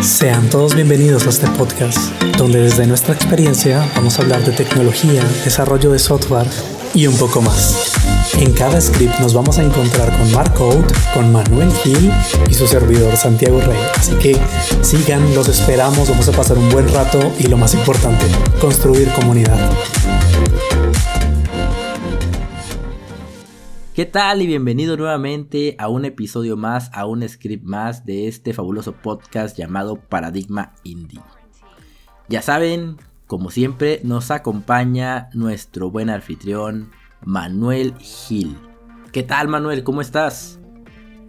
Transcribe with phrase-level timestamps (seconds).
[0.00, 1.98] Sean todos bienvenidos a este podcast,
[2.38, 6.46] donde desde nuestra experiencia vamos a hablar de tecnología, desarrollo de software
[6.94, 7.92] y un poco más.
[8.38, 12.12] En cada script nos vamos a encontrar con Mark Out, con Manuel Gil
[12.48, 13.80] y su servidor Santiago Rey.
[13.96, 14.40] Así que
[14.82, 18.26] sigan, los esperamos, vamos a pasar un buen rato y lo más importante,
[18.60, 19.58] construir comunidad.
[23.94, 28.54] ¿Qué tal y bienvenido nuevamente a un episodio más, a un script más de este
[28.54, 31.20] fabuloso podcast llamado Paradigma Indie?
[32.26, 36.90] Ya saben, como siempre, nos acompaña nuestro buen anfitrión
[37.22, 38.56] Manuel Gil.
[39.12, 39.84] ¿Qué tal Manuel?
[39.84, 40.58] ¿Cómo estás?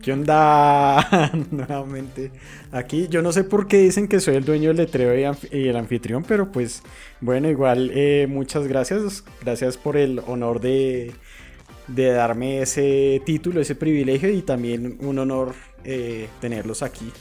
[0.02, 1.32] ¿Qué onda?
[1.52, 2.32] Nuevamente.
[2.72, 5.76] Aquí yo no sé por qué dicen que soy el dueño del letrero y el
[5.76, 6.82] anfitrión, pero pues
[7.20, 9.26] bueno, igual eh, muchas gracias.
[9.42, 11.14] Gracias por el honor de
[11.88, 15.54] de darme ese título, ese privilegio y también un honor
[15.84, 17.12] eh, tenerlos aquí,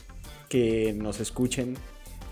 [0.49, 1.77] que nos escuchen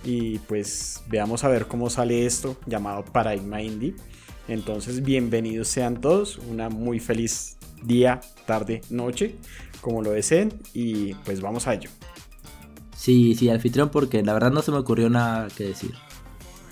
[0.05, 3.95] y pues veamos a ver cómo sale esto llamado Paradigma Indie.
[4.48, 9.37] Entonces, bienvenidos sean todos, una muy feliz día, tarde, noche,
[9.81, 11.91] como lo deseen y pues vamos a ello.
[12.97, 15.94] Sí, sí, anfitrión porque la verdad no se me ocurrió nada que decir.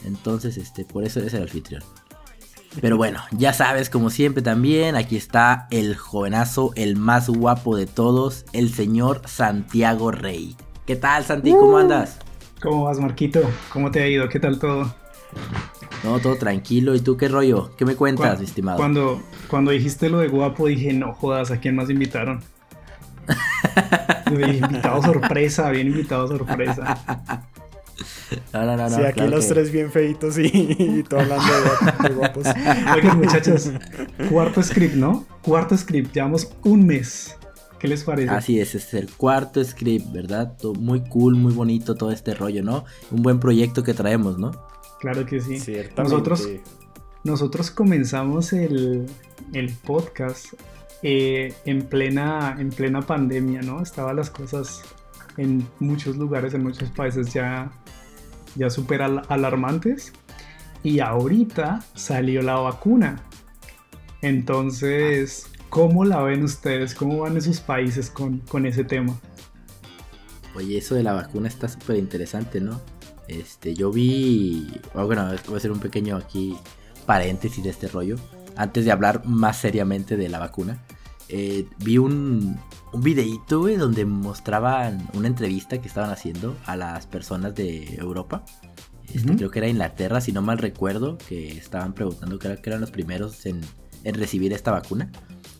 [0.04, 1.82] Entonces, este, por eso es el anfitrión.
[2.80, 7.86] Pero bueno, ya sabes, como siempre también, aquí está el jovenazo, el más guapo de
[7.86, 10.56] todos, el señor Santiago Rey.
[10.86, 11.52] ¿Qué tal, Santi?
[11.52, 11.78] ¿Cómo uh.
[11.78, 12.18] andas?
[12.62, 13.40] ¿Cómo vas, Marquito?
[13.72, 14.28] ¿Cómo te ha ido?
[14.28, 14.94] ¿Qué tal todo?
[16.04, 16.94] No, todo tranquilo.
[16.94, 17.70] ¿Y tú qué rollo?
[17.76, 18.78] ¿Qué me cuentas, mi estimado?
[18.78, 22.42] Cuando, cuando dijiste lo de guapo, dije, no jodas, ¿a quién más invitaron?
[24.30, 27.44] invitado sorpresa, bien invitado sorpresa.
[28.52, 31.46] No, no, no, sí, aquí los tres bien feitos y, todo hablando
[32.02, 32.46] de, guapos.
[32.94, 33.70] Oigan, muchachos,
[34.30, 35.26] cuarto script, ¿no?
[35.42, 37.36] Cuarto script, llevamos un mes.
[37.78, 38.30] ¿Qué les parece?
[38.30, 40.52] Así es, es el cuarto script, ¿verdad?
[40.78, 42.84] Muy cool, muy bonito todo este rollo, ¿no?
[43.10, 44.50] Un buen proyecto que traemos, ¿no?
[45.00, 45.62] Claro que sí.
[45.96, 46.48] Nosotros,
[47.22, 49.06] nosotros comenzamos el,
[49.52, 50.54] el podcast
[51.02, 53.80] eh, en, plena, en plena pandemia, ¿no?
[53.80, 54.82] Estaban las cosas
[55.36, 57.70] en muchos lugares, en muchos países ya
[58.58, 60.12] ya súper alarmantes.
[60.82, 63.22] Y ahorita salió la vacuna.
[64.22, 66.94] Entonces, ¿cómo la ven ustedes?
[66.94, 69.18] ¿Cómo van esos países con, con ese tema?
[70.54, 72.80] Oye, eso de la vacuna está súper interesante, ¿no?
[73.28, 74.80] Este, yo vi.
[74.94, 76.56] Oh, bueno, voy a hacer un pequeño aquí
[77.06, 78.16] paréntesis de este rollo.
[78.56, 80.82] Antes de hablar más seriamente de la vacuna.
[81.28, 82.58] Eh, vi un,
[82.92, 88.44] un videíto, donde mostraban una entrevista que estaban haciendo a las personas de Europa.
[89.12, 92.80] Este, creo que era Inglaterra, si no mal recuerdo, que estaban preguntando, creo que eran
[92.80, 93.60] los primeros en,
[94.04, 95.10] recibir esta vacuna.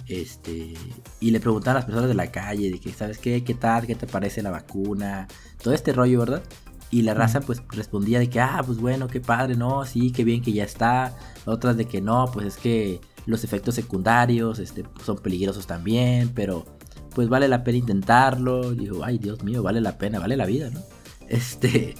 [0.07, 0.75] Este,
[1.21, 3.45] y le preguntaban a las personas de la calle, de que, ¿sabes qué?
[3.45, 3.87] ¿Qué tal?
[3.87, 5.29] ¿Qué te parece la vacuna?
[5.63, 6.43] Todo este rollo, ¿verdad?
[6.91, 10.25] Y la raza pues respondía de que, ah, pues bueno, qué padre, no, sí, qué
[10.25, 11.15] bien que ya está.
[11.45, 16.78] Otras de que no, pues es que los efectos secundarios este, son peligrosos también, pero
[17.19, 18.75] pues vale la pena intentarlo.
[18.75, 20.83] Digo, ay, Dios mío, vale la pena, vale la vida, ¿no?
[21.27, 21.97] Este,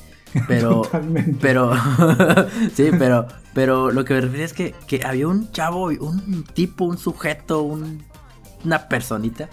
[0.47, 0.83] pero,
[1.41, 1.73] pero,
[2.73, 6.85] sí, pero, pero lo que me refiero es que, que había un chavo, un tipo,
[6.85, 9.49] un sujeto, una personita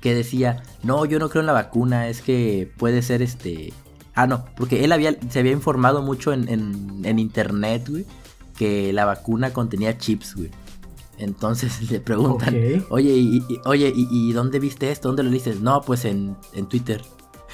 [0.00, 3.72] que decía, no, yo no creo en la vacuna, es que puede ser este...
[4.16, 8.04] Ah, no, porque él había, se había informado mucho en, en, en internet, güey,
[8.56, 10.50] que la vacuna contenía chips, güey.
[11.18, 12.54] Entonces le preguntan,
[12.88, 15.08] oye, y, oye, ¿y, dónde viste esto?
[15.08, 15.60] ¿Dónde lo dices?
[15.60, 17.02] No, pues en, en Twitter.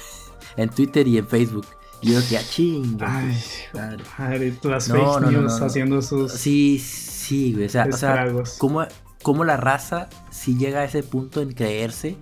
[0.57, 1.65] en Twitter y en Facebook.
[2.01, 3.17] Y yo que, ah, chinga.
[4.17, 6.31] Ay, las fake news haciendo sus.
[6.31, 7.65] Sí, sí, güey.
[7.65, 8.27] O sea, o sea
[8.59, 12.17] ¿cómo, la raza si llega a ese punto en creerse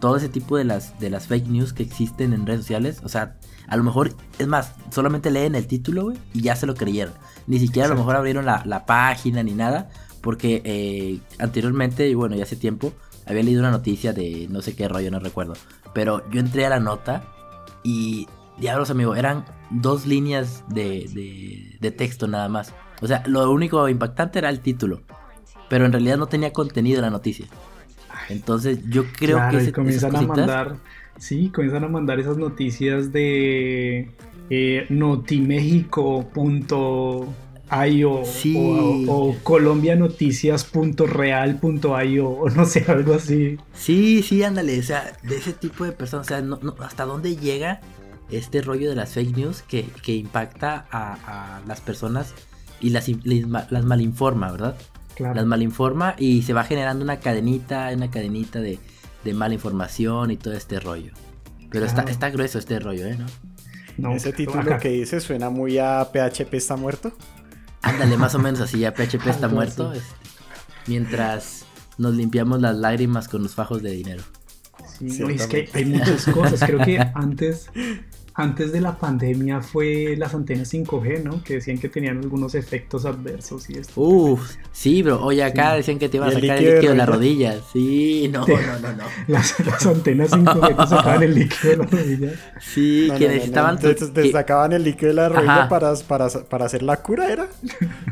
[0.00, 3.00] todo ese tipo de las, de las fake news que existen en redes sociales?
[3.02, 3.38] O sea,
[3.68, 7.14] a lo mejor, es más, solamente leen el título, güey, y ya se lo creyeron.
[7.46, 9.88] Ni siquiera a lo mejor abrieron la, la página ni nada
[10.20, 12.92] porque eh, anteriormente, y bueno, ya hace tiempo,
[13.26, 15.54] había leído una noticia de no sé qué rollo, no recuerdo.
[15.94, 17.24] Pero yo entré a la nota
[17.82, 18.28] y,
[18.58, 22.74] diablos, amigo, eran dos líneas de, de, texto nada más.
[23.00, 25.00] O sea, lo único impactante era el título.
[25.68, 27.46] Pero en realidad no tenía contenido la noticia.
[28.28, 30.76] Entonces yo creo que se, comienzan a mandar,
[31.16, 34.10] sí, comienzan a mandar esas noticias de
[34.50, 37.49] eh, notimexico.com
[37.86, 38.22] IO
[39.08, 43.58] o, colombianoticias.real.io o no sé, algo así.
[43.72, 46.42] Sí, sí, ándale, o sea, de ese tipo de personas, o sea,
[46.84, 47.80] hasta dónde llega
[48.30, 52.34] este rollo de las fake news que, impacta a, las personas
[52.80, 53.08] y las,
[53.70, 54.76] las malinforma, ¿verdad?
[55.14, 55.34] Claro.
[55.34, 58.80] Las malinforma y se va generando una cadenita, una cadenita de,
[59.24, 61.12] de mala información y todo este rollo.
[61.70, 63.18] Pero está, está grueso este rollo, ¿eh?
[63.96, 64.14] ¿No?
[64.14, 67.12] Ese título que dice suena muy a PHP está muerto.
[67.82, 69.92] Ándale, más o menos así, ya PHP está muerto.
[69.92, 70.14] Este,
[70.86, 71.64] mientras
[71.98, 74.22] nos limpiamos las lágrimas con los fajos de dinero.
[74.98, 76.60] Sí, es que hay muchas cosas.
[76.60, 77.70] Creo que antes
[78.40, 81.42] antes de la pandemia fue las antenas 5G, ¿no?
[81.42, 84.00] Que decían que tenían algunos efectos adversos y esto.
[84.00, 85.22] Uf, sí, bro.
[85.22, 87.56] Oye, acá decían que te iban a sacar el líquido de, la rodilla.
[87.72, 89.04] Sí, no, no, no, no.
[89.28, 92.32] Las, antenas 5G te sacaban el líquido de la rodilla.
[92.60, 93.78] Sí, que necesitaban.
[93.78, 97.48] Te, sacaban el líquido de la rodilla para, para, para, hacer la cura, ¿era?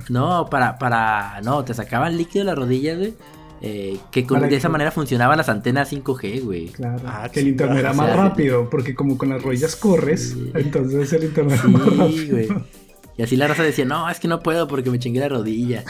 [0.08, 1.40] No, para, para.
[1.42, 3.14] No, te sacaban líquido de la rodilla, güey
[3.60, 6.66] eh, que de esa manera funcionaban las antenas 5G, güey.
[6.68, 7.02] Claro.
[7.06, 11.24] Ah, que el internet era más rápido, porque como con las rodillas corres, entonces el
[11.24, 12.30] internet sí, más rápido.
[12.30, 12.48] güey.
[13.16, 15.84] Y así la raza decía, no, es que no puedo porque me chingué la rodilla.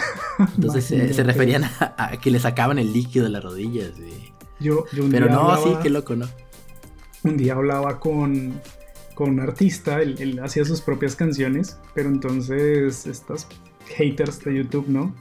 [0.56, 4.32] Entonces se referían a, que le sacaban el líquido de las rodillas, güey.
[4.60, 6.26] Yo, yo un Pero no, sí, qué loco, ¿no?
[7.24, 8.54] Un día hablaba con,
[9.14, 13.46] con un artista, él, él hacía sus propias canciones, pero entonces estos
[13.88, 15.14] haters de YouTube, ¿no?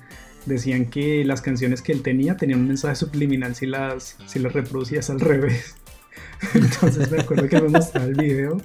[0.48, 4.54] Decían que las canciones que él tenía tenían un mensaje subliminal si las, si las
[4.54, 5.76] reproducías al revés.
[6.54, 8.62] Entonces me acuerdo que me mostraba el video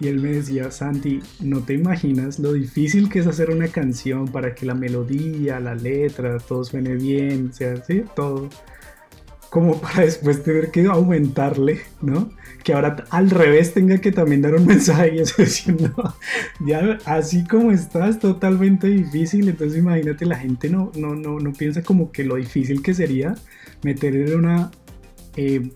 [0.00, 4.26] y él me decía, Santi, no te imaginas lo difícil que es hacer una canción
[4.28, 8.48] para que la melodía, la letra, todo suene bien, o sea, sí, todo
[9.50, 12.30] como para después tener que aumentarle, ¿no?
[12.62, 15.92] Que ahora al revés tenga que también dar un mensaje y eso diciendo,
[16.60, 21.52] ya así como está es totalmente difícil, entonces imagínate, la gente no, no, no, no
[21.52, 23.34] piensa como que lo difícil que sería
[23.82, 24.70] meter en una,
[25.36, 25.70] eh,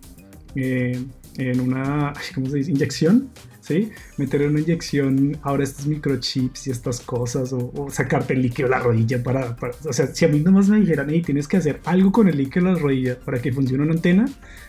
[0.55, 1.03] eh,
[1.39, 2.71] en una, ¿cómo se dice?
[2.71, 3.31] Inyección
[3.65, 3.91] ¿sí?
[4.19, 8.81] Meter una inyección ahora estos microchips y estas cosas, o, sacarte el líquido de la
[8.81, 9.57] rodilla para,
[9.89, 12.37] O sea, si a mí nomás me dijeran, hey, tienes que hacer algo con el
[12.37, 14.27] líquido de la rodilla para que funcione una antena,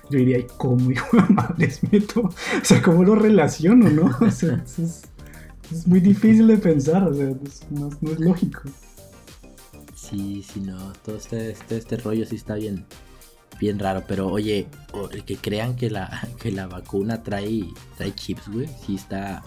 [0.10, 2.22] yo diría, ¿y cómo, hijo de madre, meto?
[2.22, 2.32] O
[2.64, 4.18] sea, ¿cómo lo relaciono, no?
[4.22, 7.34] O sea, es, muy difícil de pensar, o sea,
[7.72, 8.62] no, es lógico.
[9.94, 12.86] Sí, sí, no, todo este, este, este rollo sí está bien,
[13.60, 14.04] bien raro.
[14.08, 14.68] Pero oye,
[15.12, 17.66] el que crean que la, que la vacuna trae,
[17.98, 19.44] trae chips, güey, sí está,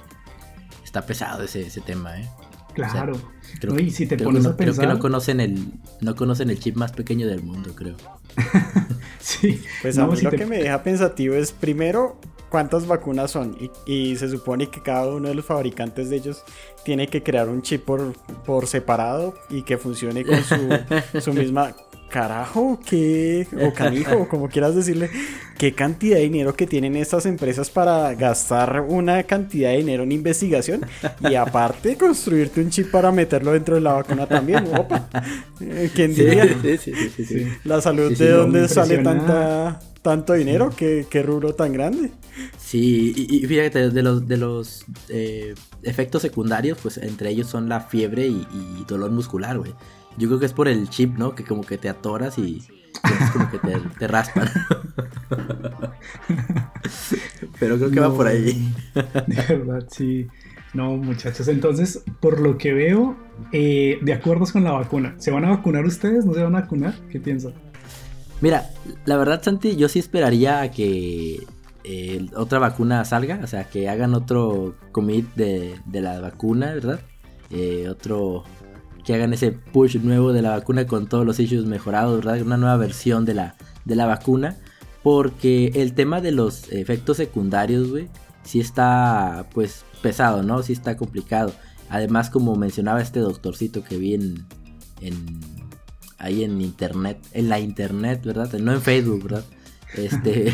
[0.84, 2.28] está pesado ese, ese tema, ¿eh?
[2.74, 3.20] Claro.
[3.60, 4.74] creo, que, si te pones a pensar...
[4.76, 5.66] creo que no conocen el
[6.00, 7.96] no conocen el chip más pequeño del mundo, creo.
[9.18, 9.60] sí.
[9.82, 12.20] Pues a mí lo que me deja pensativo es primero
[12.50, 16.44] cuántas vacunas son y, y, se supone que cada uno de los fabricantes de ellos
[16.84, 18.14] tiene que crear un chip por,
[18.44, 20.56] por separado y que funcione con su,
[21.20, 21.74] su misma
[22.08, 25.10] carajo, qué, o canijo, como quieras decirle,
[25.58, 30.12] qué cantidad de dinero que tienen estas empresas para gastar una cantidad de dinero en
[30.12, 30.86] investigación
[31.20, 34.66] y aparte construirte un chip para meterlo dentro de la vacuna también.
[34.76, 35.08] Opa,
[35.60, 36.46] eh, ¿quién diría?
[37.64, 42.12] la salud de dónde sale tanta tanto dinero, qué, qué rubro tan grande.
[42.56, 47.80] Sí, y, fíjate, de los, de los eh, efectos secundarios, pues entre ellos son la
[47.80, 49.74] fiebre y, y dolor muscular, güey.
[50.18, 51.34] Yo creo que es por el chip, ¿no?
[51.34, 52.62] Que como que te atoras y
[53.04, 53.58] es como que
[53.98, 54.48] te, raspan.
[57.60, 58.74] Pero creo que va por ahí.
[58.94, 60.26] de verdad, sí.
[60.74, 61.48] No, muchachos.
[61.48, 63.16] Entonces, por lo que veo,
[63.52, 65.14] eh, de acuerdo con la vacuna.
[65.18, 66.24] ¿Se van a vacunar ustedes?
[66.26, 66.94] ¿No se van a vacunar?
[67.10, 67.54] ¿Qué piensan?
[68.40, 68.68] Mira,
[69.04, 71.46] la verdad, Santi, yo sí esperaría a que
[71.84, 73.40] eh, otra vacuna salga.
[73.42, 77.00] O sea, que hagan otro commit de, de la vacuna, ¿verdad?
[77.50, 78.44] Eh, otro
[79.08, 82.42] que hagan ese push nuevo de la vacuna con todos los issues mejorados, ¿verdad?
[82.42, 83.54] Una nueva versión de la,
[83.86, 84.58] de la vacuna.
[85.02, 88.08] Porque el tema de los efectos secundarios, güey,
[88.42, 90.62] sí está, pues, pesado, ¿no?
[90.62, 91.54] Sí está complicado.
[91.88, 94.46] Además, como mencionaba este doctorcito que vi en,
[96.18, 98.52] ahí en internet, en la internet, ¿verdad?
[98.58, 99.44] No en Facebook, ¿verdad?
[99.94, 100.52] Este,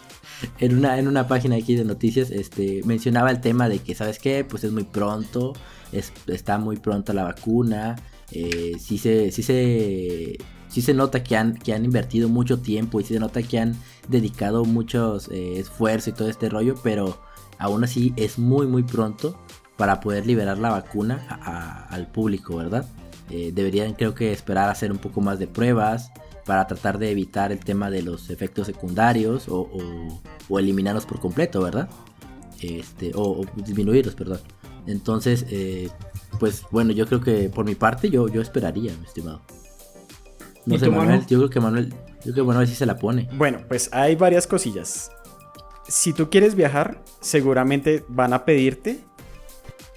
[0.58, 4.18] en una, en una página aquí de noticias, este, mencionaba el tema de que, ¿sabes
[4.18, 4.42] qué?
[4.42, 5.52] Pues es muy pronto,
[5.92, 7.96] está muy pronta la vacuna.
[8.32, 13.00] Eh, sí, se, sí, se, sí se nota que han, que han invertido mucho tiempo
[13.00, 13.76] y sí se nota que han
[14.08, 17.20] dedicado muchos eh, esfuerzo y todo este rollo, pero
[17.58, 19.38] aún así es muy muy pronto
[19.76, 22.86] para poder liberar la vacuna al público, ¿verdad?
[23.30, 26.10] Eh, deberían creo que esperar a hacer un poco más de pruebas
[26.44, 29.70] para tratar de evitar el tema de los efectos secundarios o,
[30.48, 31.88] o, eliminarlos por completo, ¿verdad?
[32.60, 34.40] Este, o disminuirlos, perdón.
[34.86, 35.88] Entonces, eh,
[36.38, 39.42] pues bueno, yo creo que por mi parte yo, yo esperaría, mi estimado.
[40.66, 41.90] No sé, Manuel, yo creo que Manuel,
[42.24, 43.28] yo creo que Manuel sí se la pone.
[43.32, 45.10] Bueno, pues hay varias cosillas.
[45.88, 49.00] Si tú quieres viajar, seguramente van a pedirte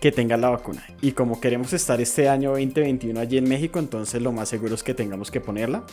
[0.01, 0.83] que tengas la vacuna.
[1.01, 4.83] Y como queremos estar este año 2021 allí en México, entonces lo más seguro es
[4.83, 5.83] que tengamos que ponerla.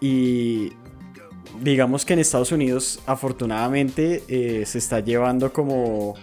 [0.00, 0.72] Y
[1.60, 6.14] digamos que en Estados Unidos afortunadamente eh, se está llevando como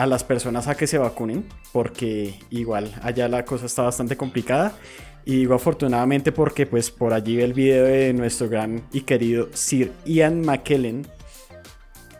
[0.00, 4.72] a las personas a que se vacunen, porque igual allá la cosa está bastante complicada.
[5.26, 9.48] Y digo afortunadamente porque pues por allí ve el video de nuestro gran y querido
[9.52, 11.06] Sir Ian McKellen,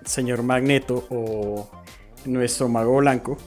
[0.04, 1.70] señor Magneto o
[2.26, 3.38] nuestro mago blanco,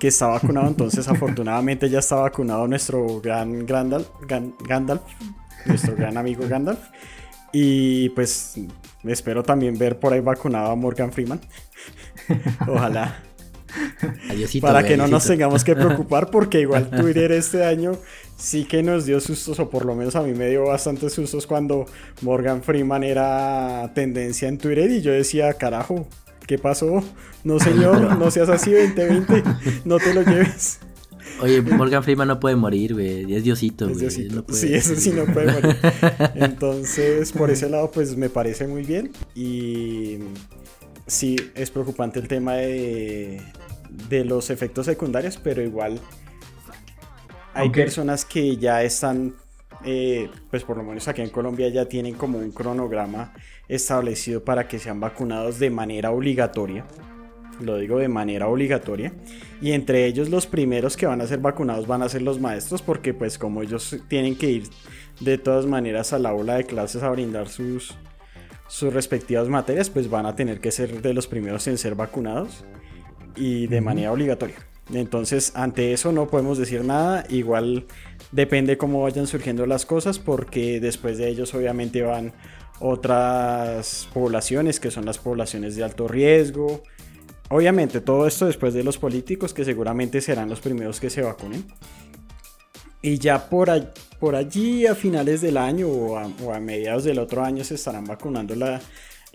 [0.00, 0.66] que está vacunado.
[0.66, 5.02] Entonces afortunadamente ya está vacunado nuestro gran Gandalf, Gandalf
[5.64, 6.80] nuestro gran amigo Gandalf.
[7.52, 8.58] Y pues
[9.04, 11.40] espero también ver por ahí vacunado a Morgan Freeman.
[12.66, 13.25] Ojalá.
[14.60, 17.98] Para que no nos tengamos que preocupar porque igual Twitter este año
[18.36, 21.46] sí que nos dio sustos o por lo menos a mí me dio bastantes sustos
[21.46, 21.86] cuando
[22.22, 26.06] Morgan Freeman era tendencia en Twitter y yo decía, carajo,
[26.46, 27.02] ¿qué pasó?
[27.44, 29.42] No señor, no seas así 2020,
[29.84, 30.80] no te lo lleves.
[31.40, 33.34] Oye, Morgan Freeman no puede morir, güey.
[33.34, 34.10] Es Diosito, güey.
[34.10, 35.76] Sí, eso sí no puede morir.
[36.34, 39.10] Entonces, por ese lado, pues me parece muy bien.
[39.34, 40.18] Y
[41.06, 43.42] sí, es preocupante el tema de,
[44.08, 46.00] de los efectos secundarios, pero igual
[47.56, 49.34] hay personas que ya están,
[49.84, 53.32] eh, pues por lo menos aquí en Colombia ya tienen como un cronograma
[53.66, 56.84] establecido para que sean vacunados de manera obligatoria.
[57.60, 59.14] Lo digo de manera obligatoria.
[59.62, 62.82] Y entre ellos los primeros que van a ser vacunados van a ser los maestros
[62.82, 64.64] porque pues como ellos tienen que ir
[65.20, 67.96] de todas maneras a la aula de clases a brindar sus,
[68.68, 72.66] sus respectivas materias, pues van a tener que ser de los primeros en ser vacunados
[73.36, 74.56] y de manera obligatoria.
[74.92, 77.24] Entonces, ante eso no podemos decir nada.
[77.28, 77.86] Igual
[78.32, 82.32] depende cómo vayan surgiendo las cosas, porque después de ellos obviamente van
[82.78, 86.82] otras poblaciones, que son las poblaciones de alto riesgo.
[87.48, 91.64] Obviamente todo esto después de los políticos, que seguramente serán los primeros que se vacunen.
[93.02, 93.70] Y ya por,
[94.18, 97.74] por allí a finales del año o a, o a mediados del otro año se
[97.74, 98.80] estarán vacunando la,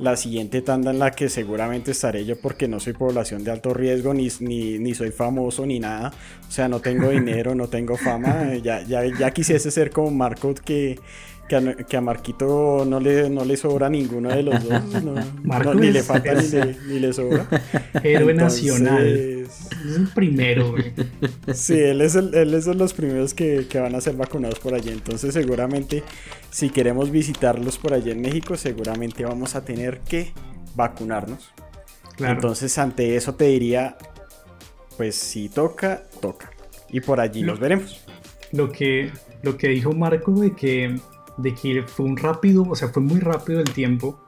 [0.01, 3.74] la siguiente tanda en la que seguramente estaré yo porque no soy población de alto
[3.74, 6.12] riesgo, ni, ni, soy famoso, ni nada.
[6.48, 8.55] O sea, no tengo dinero, no tengo fama.
[8.63, 11.00] Ya, ya, ya quisiese ser como Marco que
[11.48, 14.81] que a, Marquito no le, no le sobra ninguno de los dos.
[15.75, 17.45] ni le falta ni le, sobra.
[18.03, 19.05] Héroe nacional.
[19.05, 20.93] Es el primero, güey.
[21.53, 24.89] Sí, él es, él es de los primeros que, van a ser vacunados por allí.
[24.89, 26.03] Entonces, seguramente,
[26.50, 30.31] si queremos visitarlos por allí en México, seguramente vamos a tener que
[30.75, 31.51] vacunarnos.
[32.17, 33.98] Entonces, ante eso te diría,
[34.95, 36.51] pues si toca, toca.
[36.89, 38.05] Y por allí nos veremos.
[38.53, 39.12] Lo que,
[39.43, 40.95] lo que dijo Marco de que
[41.38, 44.19] de que fue un rápido, o sea, fue muy rápido el tiempo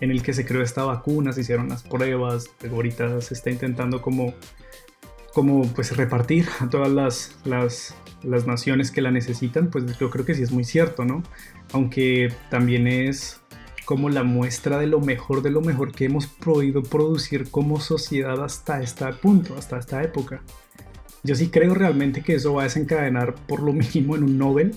[0.00, 4.00] en el que se creó esta vacuna, se hicieron las pruebas, ahorita se está intentando
[4.00, 4.34] como,
[5.32, 10.24] como pues repartir a todas las, las, las naciones que la necesitan, pues yo creo
[10.24, 11.22] que sí es muy cierto, ¿no?
[11.72, 13.40] Aunque también es
[13.84, 18.44] como la muestra de lo mejor de lo mejor que hemos podido producir como sociedad
[18.44, 20.42] hasta este punto, hasta esta época.
[21.24, 24.74] Yo sí creo realmente que eso va a desencadenar por lo mínimo en un Nobel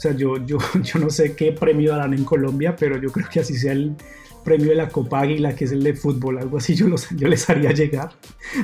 [0.00, 3.28] o sea, yo, yo, yo no sé qué premio darán en Colombia, pero yo creo
[3.28, 3.94] que así sea el
[4.42, 7.28] premio de la Copa Águila, que es el de fútbol, algo así, yo, los, yo
[7.28, 8.12] les haría llegar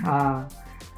[0.03, 0.49] a,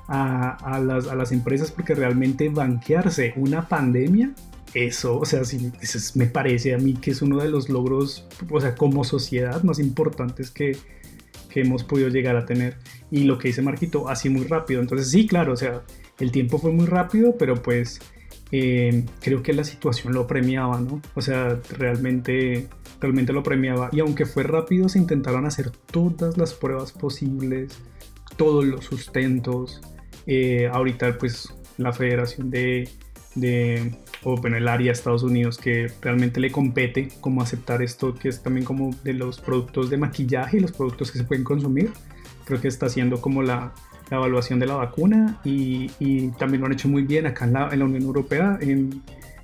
[0.07, 4.33] a, las, a las empresas porque realmente banquearse una pandemia
[4.75, 5.73] eso, o sea, sí,
[6.15, 9.81] me parece a mí que es uno de los logros, o sea, como sociedad más
[9.81, 10.77] importantes que,
[11.51, 12.77] que, hemos podido llegar a tener.
[13.11, 14.83] Y lo que dice Marquito, así muy rápido.
[14.83, 15.83] Entonces, sí, claro, o sea,
[16.19, 18.01] el tiempo fue muy rápido, pero pues
[18.51, 21.01] eh, creo que la situación lo premiaba, ¿no?
[21.15, 22.69] O sea, realmente,
[23.01, 23.91] realmente lo premiaba.
[23.93, 27.79] Y aunque fue rápido, se intentaron hacer todas las pruebas posibles,
[28.37, 29.81] todos los sustentos.
[30.27, 32.89] Eh, ahorita, pues, la Federación de,
[33.35, 33.93] de
[34.25, 38.29] o bueno, el área de Estados Unidos que realmente le compete como aceptar esto, que
[38.29, 41.93] es también como de los productos de maquillaje y los productos que se pueden consumir.
[42.45, 43.75] Creo que está haciendo como la,
[44.11, 45.89] la evaluación de la vacuna y,
[46.39, 48.59] también lo han hecho muy bien acá en la, Unión Europea.
[48.61, 49.03] En,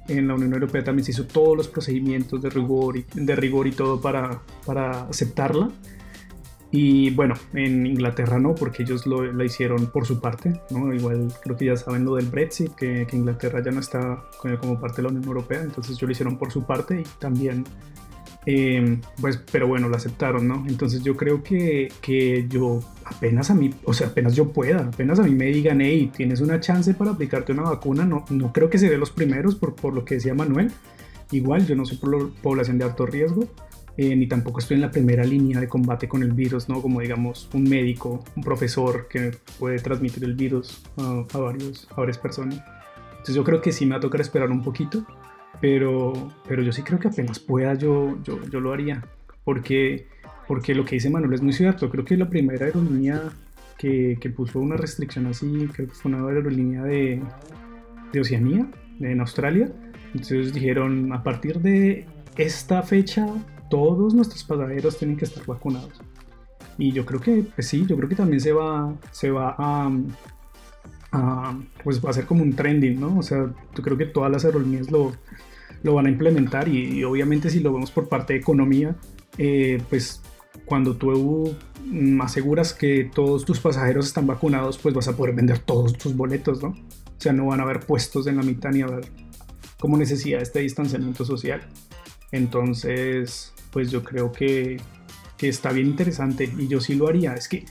[0.08, 3.72] la Unión Europea también se hizo todos los procedimientos de rigor y, de rigor y
[3.72, 5.70] todo para, para aceptarla.
[6.70, 10.92] Y bueno, en Inglaterra no, porque ellos lo, la hicieron por su parte, ¿no?
[10.92, 14.24] Igual creo que ya saben lo del Brexit, que, que Inglaterra ya no está
[14.60, 17.64] como parte de la Unión Europea, entonces ellos lo hicieron por su parte y también
[18.46, 20.64] Em, pues, pero bueno, lo aceptaron, ¿no?
[20.68, 25.18] Entonces yo creo que, que, yo apenas a mí, o sea, apenas yo pueda, apenas
[25.18, 28.68] a mí me digan, hey, tienes una chance para aplicarte una vacuna, no, no creo
[28.68, 30.70] que seré los primeros por, por lo que decía Manuel.
[31.30, 33.48] Igual, yo no soy por población de alto riesgo,
[33.96, 36.82] eh, ni tampoco estoy en la primera línea de combate con el virus, ¿no?
[36.82, 41.94] Como digamos un médico, un profesor que puede transmitir el virus a, a varios, a
[41.94, 42.62] varias personas.
[43.12, 45.06] Entonces yo creo que sí me va a tocar esperar un poquito
[45.60, 46.12] pero,
[46.48, 49.02] pero yo sí creo que apenas pueda yo, yo, yo lo haría.
[49.44, 50.06] porque,
[50.46, 51.90] porque lo que dice Manuel es muy cierto.
[51.90, 53.32] Creo que la primera aerolínea
[53.78, 57.22] que, que puso una restricción así, creo que fue una aerolínea de,
[58.12, 58.66] de Oceanía,
[59.00, 59.70] en Australia.
[60.14, 62.06] Entonces dijeron, a partir de
[62.36, 63.26] esta fecha,
[63.68, 66.00] todos nuestros pasajeros tienen que estar vacunados.
[66.78, 69.90] Y yo creo que, pues sí, yo creo que también se va, se va a,
[71.82, 73.18] pues va a ser como un trending, ¿no?
[73.18, 75.12] O sea, yo creo que todas las aerolíneas lo,
[75.82, 78.96] lo van a implementar y, obviamente si lo vemos por parte de economía,
[79.38, 80.22] eh, pues
[80.64, 81.54] cuando tú
[82.20, 86.62] aseguras que todos tus pasajeros están vacunados, pues vas a poder vender todos tus boletos,
[86.62, 86.68] ¿no?
[86.68, 89.06] O sea, no van a haber puestos en la mitad ni a haber
[89.78, 91.60] como necesidad de este distanciamiento social.
[92.32, 94.78] Entonces, pues yo creo que,
[95.36, 97.34] que está bien interesante y yo sí lo haría.
[97.34, 97.66] Es que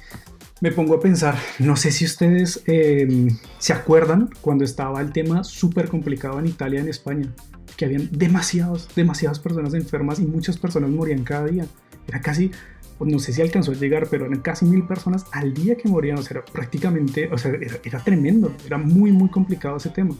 [0.63, 5.43] me pongo a pensar, no sé si ustedes em, se acuerdan cuando estaba el tema
[5.43, 7.27] súper complicado en Italia en España,
[7.75, 11.65] que habían demasiados, demasiadas personas enfermas y muchas personas morían cada día.
[12.07, 12.49] Era casi,
[12.97, 15.89] pues, no sé si alcanzó a llegar, pero eran casi mil personas al día que
[15.89, 16.17] morían.
[16.17, 20.15] O sea, era prácticamente, o sea, era, era tremendo, era muy, muy complicado ese tema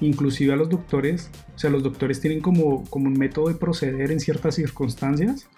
[0.00, 4.10] inclusive a los doctores, o sea, los doctores tienen como, como un método de proceder
[4.10, 5.48] en ciertas circunstancias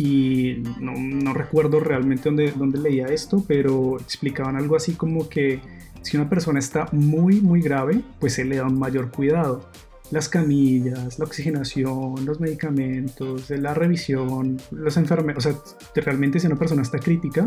[0.00, 5.60] y no, no recuerdo realmente dónde, dónde, leía esto, pero explicaban algo así como que
[6.00, 9.68] si una persona está muy, muy grave, pues se le da un mayor cuidado.
[10.10, 16.56] Las camillas, la oxigenación, los medicamentos, la revisión, los enfermeros, o sea, realmente si una
[16.56, 17.44] persona está crítica,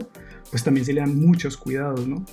[0.52, 2.24] pues también se le dan muchos cuidados, ¿no?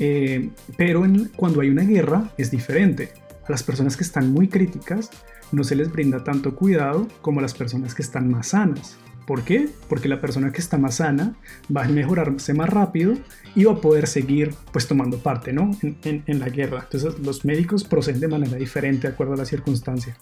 [0.00, 3.10] Eh, pero en, cuando hay una guerra es diferente
[3.46, 5.10] a las personas que están muy críticas
[5.52, 8.96] no se les brinda tanto cuidado como a las personas que están más sanas.
[9.26, 9.68] ¿Por qué?
[9.88, 11.34] Porque la persona que está más sana
[11.74, 13.14] va a mejorarse más rápido
[13.54, 15.70] y va a poder seguir pues tomando parte ¿no?
[15.82, 16.80] en, la guerra.
[16.84, 20.16] Entonces los médicos proceden de manera diferente de acuerdo a la circunstancia.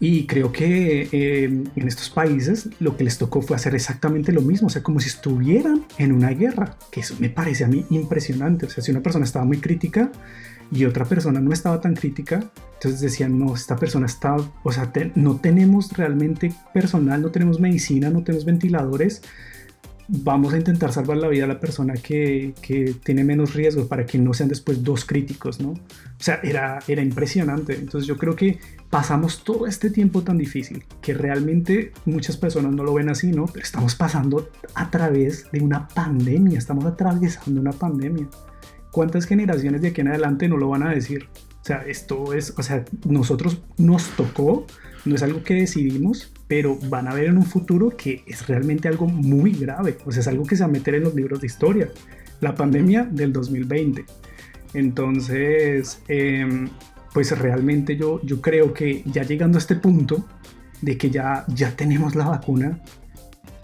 [0.00, 4.42] Y creo que eh, en estos países lo que les tocó fue hacer exactamente lo
[4.42, 7.84] mismo, o sea, como si estuvieran en una guerra, que eso me parece a mí
[7.90, 8.66] impresionante.
[8.66, 10.12] O sea, si una persona estaba muy crítica,
[10.70, 14.92] y otra persona no estaba tan crítica, entonces decían, no, esta persona está, o sea,
[15.14, 19.22] no tenemos realmente personal, no tenemos medicina, no tenemos ventiladores,
[20.08, 24.06] vamos a intentar salvar la vida a la persona que, que tiene menos riesgo para
[24.06, 25.70] que no sean después dos críticos, ¿no?
[25.70, 25.78] O
[26.18, 27.74] sea, era, era impresionante.
[27.74, 32.84] Entonces yo creo que pasamos todo este tiempo tan difícil que realmente muchas personas no
[32.84, 33.46] lo ven así, ¿no?
[33.46, 38.28] Pero estamos pasando a través de una pandemia, estamos atravesando una pandemia.
[38.90, 41.28] ¿Cuántas generaciones de aquí en adelante no lo van a decir?
[41.60, 44.66] O sea, esto es, o sea, nosotros nos tocó,
[45.04, 48.88] no es algo que decidimos, pero van a ver en un futuro que es realmente
[48.88, 51.40] algo muy grave, o sea, es algo que se va a meter en los libros
[51.40, 51.88] de historia,
[52.40, 54.04] la pandemia del 2020.
[54.74, 56.68] Entonces, em,
[57.12, 60.26] pues realmente yo, yo creo que ya llegando a este punto
[60.80, 62.80] de que ya, ya tenemos la vacuna,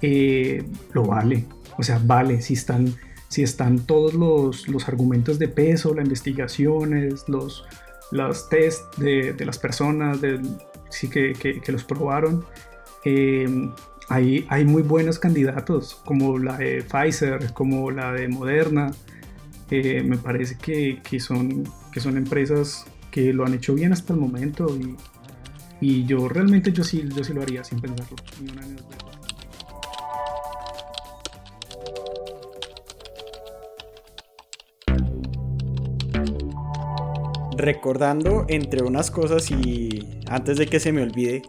[0.03, 1.47] eh, lo vale,
[1.79, 2.95] o sea, vale si están
[3.35, 7.66] si están todos los, los argumentos de peso, las investigaciones, los,
[8.49, 10.20] test de, de las personas,
[10.88, 12.44] sí que, que, los probaron.
[13.05, 13.49] Eh,
[14.09, 18.92] hay, hay, muy buenos candidatos, como la de Pfizer, como la de Moderna.
[19.68, 24.12] Eh, me parece que, que, son, que son empresas que lo han hecho bien hasta
[24.12, 24.94] el momento y,
[25.81, 28.16] y yo realmente yo sí, yo sí lo haría sin pensarlo.
[37.64, 41.42] Recordando entre unas cosas y antes de que se me olvide,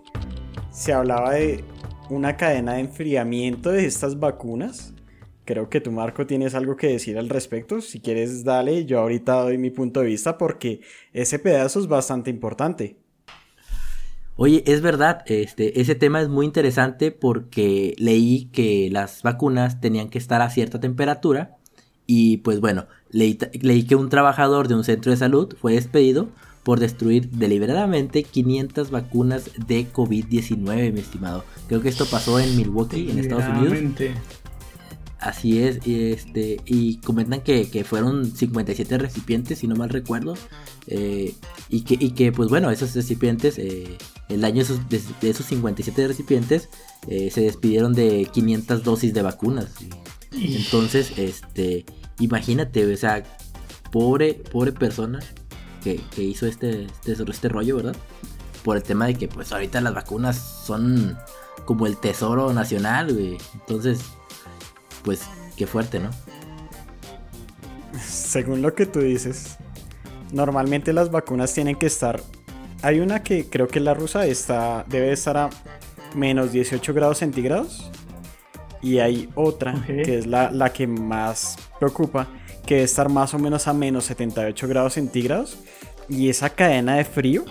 [0.72, 1.64] se hablaba de
[2.10, 4.94] una cadena de enfriamiento de estas vacunas.
[5.44, 7.82] Creo que tú, Marco, tienes algo que decir al respecto.
[7.82, 8.86] Si quieres, dale.
[8.86, 10.82] Yo ahorita doy mi punto de vista porque
[11.14, 12.98] ese pedazo es bastante importante.
[14.38, 20.10] Oye, es verdad, este, ese tema es muy interesante porque leí que las vacunas tenían
[20.10, 21.58] que estar a cierta temperatura
[22.08, 26.30] y pues bueno, leí, que un trabajador de un centro de salud fue despedido
[26.64, 31.44] por destruir deliberadamente 500 vacunas de COVID-19, mi estimado.
[31.68, 33.78] Creo que esto pasó en Milwaukee, en Estados Unidos.
[35.20, 40.36] Así es, y, este, y comentan que, fueron 57 recipientes, si no mal recuerdo.
[40.88, 41.34] Eh,
[41.70, 43.98] y, que, y que, pues bueno, esos recipientes, eh,
[44.30, 46.70] el daño de esos, 57 recipientes,
[47.08, 49.72] eh, se despidieron de 500 dosis de vacunas.
[50.32, 51.86] Entonces, este,
[52.20, 53.24] imagínate, o sea,
[53.92, 55.20] pobre, pobre persona
[55.84, 57.96] que, hizo este, este, este rollo, ¿verdad?
[58.64, 61.18] Por el tema de que, pues, ahorita las vacunas son
[61.66, 63.38] como el tesoro nacional, güey.
[63.54, 64.00] Entonces,
[65.04, 65.22] pues,
[65.56, 66.10] qué fuerte, ¿no?
[68.04, 69.58] Según lo que tú dices,
[70.32, 72.22] normalmente las vacunas tienen que estar.
[72.82, 75.50] Hay una que creo que la rusa está, debe estar a
[76.16, 77.92] menos 18 grados centígrados
[78.86, 82.28] Y hay otra, que es la, la que más preocupa,
[82.68, 85.58] que debe estar más o menos a menos 78 grados centígrados.
[86.08, 87.46] Y esa cadena de frío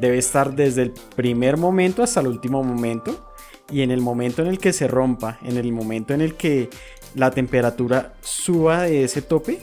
[0.00, 3.30] debe estar desde el primer momento hasta el último momento.
[3.70, 6.68] Y en el momento en el que se rompa, en el momento en el que
[7.14, 9.60] la temperatura suba de ese tope,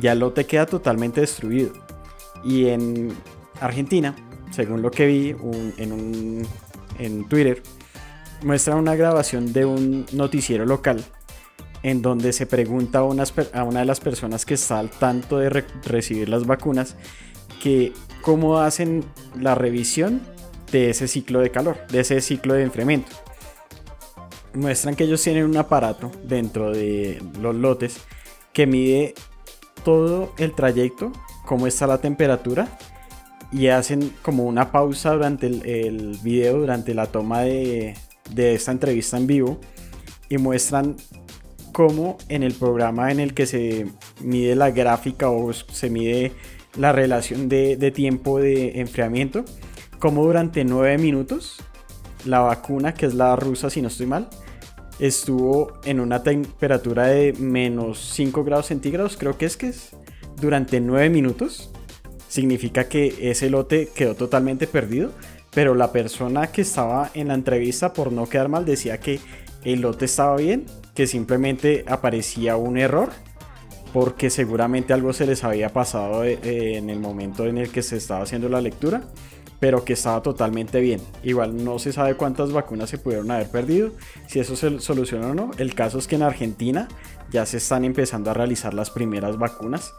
[0.00, 1.72] ya el lote queda totalmente destruido.
[2.44, 3.12] Y en
[3.60, 4.14] Argentina,
[4.52, 5.30] según lo que vi
[5.78, 6.46] en, un,
[7.00, 7.60] en Twitter,
[8.42, 11.04] muestra una grabación de un noticiero local
[11.82, 15.48] en donde se pregunta a, una de las personas que está al tanto de
[15.84, 16.96] recibir las vacunas
[17.62, 19.04] que cómo hacen
[19.38, 20.20] la revisión
[20.72, 23.12] de ese ciclo de calor, de ese ciclo de enfriamiento.
[24.54, 27.98] Muestran que ellos tienen un aparato dentro de los lotes
[28.52, 29.14] que mide
[29.84, 31.12] todo el trayecto,
[31.46, 32.68] cómo está la temperatura
[33.52, 37.94] y hacen como una pausa durante el, el video, durante la toma de,
[38.30, 39.60] de esta entrevista en vivo
[40.28, 40.96] y muestran
[41.72, 43.86] cómo en el programa en el que se
[44.20, 46.32] mide la gráfica o se mide
[46.76, 49.44] la relación de, tiempo de enfriamiento,
[49.98, 51.56] como durante 9 minutos
[52.24, 54.28] la vacuna, que es la rusa si no estoy mal,
[54.98, 59.90] estuvo en una temperatura de menos 5 grados centígrados, creo que es que es,
[60.40, 61.70] durante 9 minutos.
[62.28, 65.12] Significa que ese lote quedó totalmente perdido,
[65.52, 69.20] pero la persona que estaba en la entrevista, por no quedar mal, decía que
[69.64, 73.10] el lote estaba bien, que simplemente aparecía un error
[73.92, 77.82] porque seguramente algo se les había pasado eh, eh, en el momento en el que
[77.82, 79.02] se estaba haciendo la lectura,
[79.60, 81.00] pero que estaba totalmente bien.
[81.22, 83.92] Igual no se sabe cuántas vacunas se pudieron haber perdido,
[84.26, 85.50] si eso se solucionó o no.
[85.58, 86.88] El caso es que en Argentina
[87.30, 89.92] ya se están empezando a realizar las primeras vacunas,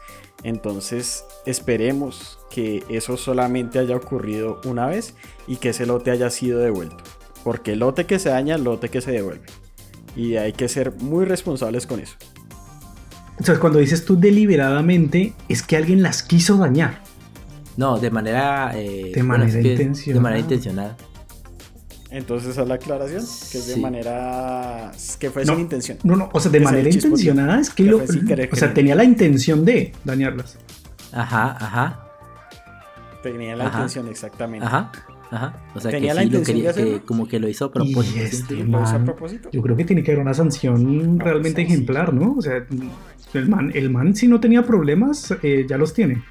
[0.44, 5.14] entonces esperemos que eso solamente haya ocurrido una vez
[5.48, 7.04] y que ese lote haya sido devuelto,
[7.44, 9.46] porque el lote que se daña, el lote que se devuelve.
[10.16, 12.16] Y hay que ser muy responsables con eso.
[13.42, 17.02] Sea, cuando dices tú deliberadamente, es que alguien las quiso dañar.
[17.78, 18.72] No, de manera.
[18.76, 20.14] Eh, de manera intencional.
[20.14, 20.96] De manera intencional.
[22.12, 24.92] Entonces, esa es la aclaración, que es de manera.
[25.20, 26.00] que fue sin intención.
[26.04, 28.04] No, no, o sea, de manera intencionada es que, lo.
[28.04, 30.58] o sea, tenía la intención de dañarlas.
[31.14, 32.09] Ajá, ajá.
[33.22, 34.66] Tenía la intención, exactamente.
[34.66, 34.92] Ajá.
[35.32, 35.54] Ajá.
[35.76, 38.20] O sea, Tenía que la intención lo quería, como que lo hizo a propósito.
[38.20, 39.50] Este a propósito?
[39.52, 42.36] Yo creo que tiene que haber una sanción realmente ejemplar, ¿no?
[42.38, 42.66] O sea,
[43.34, 46.24] el man, el man si no tenía problemas, eh, ya los tiene.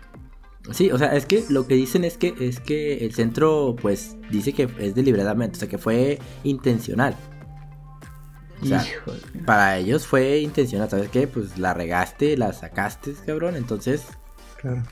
[0.73, 4.17] Sí, o sea, es que lo que dicen es que es que el centro, pues,
[4.31, 7.17] dice que es deliberadamente, o sea, que fue intencional.
[8.61, 8.85] O sea,
[9.47, 11.29] para ellos fue intencional, ¿sabes qué?
[11.29, 14.05] Pues la regaste, la sacaste, cabrón, entonces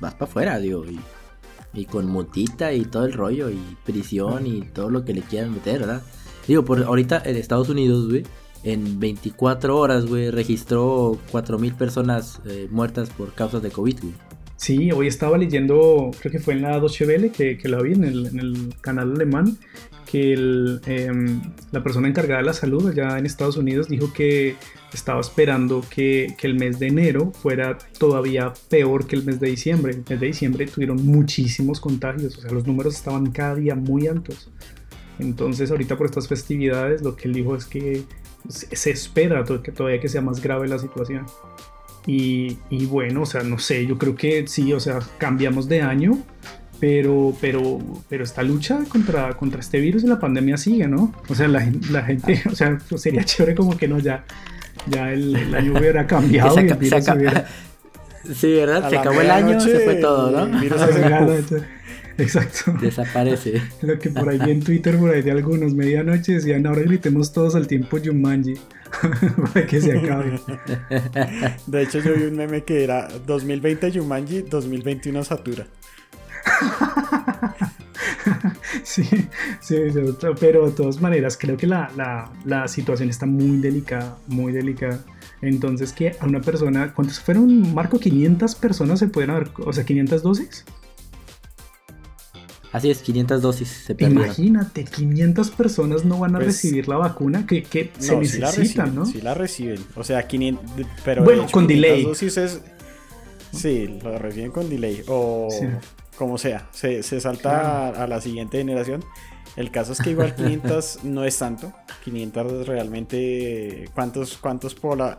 [0.00, 1.00] vas para afuera, digo, y,
[1.76, 5.52] y, con multita y todo el rollo, y prisión y todo lo que le quieran
[5.52, 6.02] meter, ¿verdad?
[6.48, 8.24] Digo, por ahorita en Estados Unidos, güey,
[8.62, 14.14] en 24 horas, güey, registró 4.000 personas eh, muertas por causas de COVID, güey.
[14.56, 17.92] Sí, hoy estaba leyendo, creo que fue en la Deutsche Welle, que, que la vi
[17.92, 19.58] en el, canal alemán,
[20.06, 20.32] que
[20.86, 21.42] em,
[21.72, 24.56] la persona encargada de la salud allá en Estados Unidos dijo que
[24.94, 29.48] estaba esperando que, que, el mes de enero fuera todavía peor que el mes de
[29.48, 29.92] diciembre.
[29.92, 34.06] El mes de diciembre tuvieron muchísimos contagios, o sea, los números estaban cada día muy
[34.06, 34.48] altos.
[35.18, 38.04] Entonces ahorita por estas festividades lo que él dijo es que
[38.48, 41.26] se espera que todavía que sea más grave la situación.
[42.06, 45.82] Y, y, bueno, o sea, no sé, yo creo que sí, o sea, cambiamos de
[45.82, 46.22] año,
[46.80, 51.12] pero, pero, pero esta lucha contra, contra este virus y la pandemia sigue, ¿no?
[51.28, 54.24] O sea, la, la gente, o sea, pues sería chévere como que no, ya,
[54.86, 57.46] ya el, año hubiera cambiado y el virus hubiera...
[58.34, 58.90] Sí, ¿verdad?
[58.90, 60.60] Se acabó el año, se fue todo, ¿no?
[62.18, 62.72] Exacto.
[62.80, 63.62] Desaparece.
[63.82, 67.54] Lo que por ahí en Twitter, por ahí de algunos, medianoche decían, ahora gritemos todos
[67.54, 68.54] al tiempo Jumanji.
[69.52, 70.40] para que se acabe.
[71.68, 75.66] De hecho, yo vi un meme que era 2020 Jumanji, 2021 Satura.
[78.84, 79.04] sí,
[79.60, 79.76] sí,
[80.40, 85.04] pero de todas maneras creo que la, la, la, situación está muy delicada, muy delicada.
[85.42, 87.98] Entonces que a una persona, ¿cuántos fueron, Marco?
[87.98, 90.64] 500 personas se pueden haber, o sea, 500 dosis.
[92.72, 94.26] Así es, 500 dosis se perdieron.
[94.26, 99.06] Imagínate, 500 personas no van a pues, recibir la vacuna que, que se necesita, ¿no?
[99.06, 99.82] Sí la reciben.
[99.94, 102.04] O sea, 500, pero bueno, con delay.
[102.04, 102.60] Dosis es,
[103.52, 105.02] sí, lo reciben con delay.
[105.06, 105.48] O
[106.16, 109.04] como sea, se, se salta a, la siguiente generación.
[109.56, 111.72] El caso es que igual 500 no es tanto.
[112.04, 113.88] 500 realmente...
[113.94, 115.18] ¿Cuántos, cuántos pola,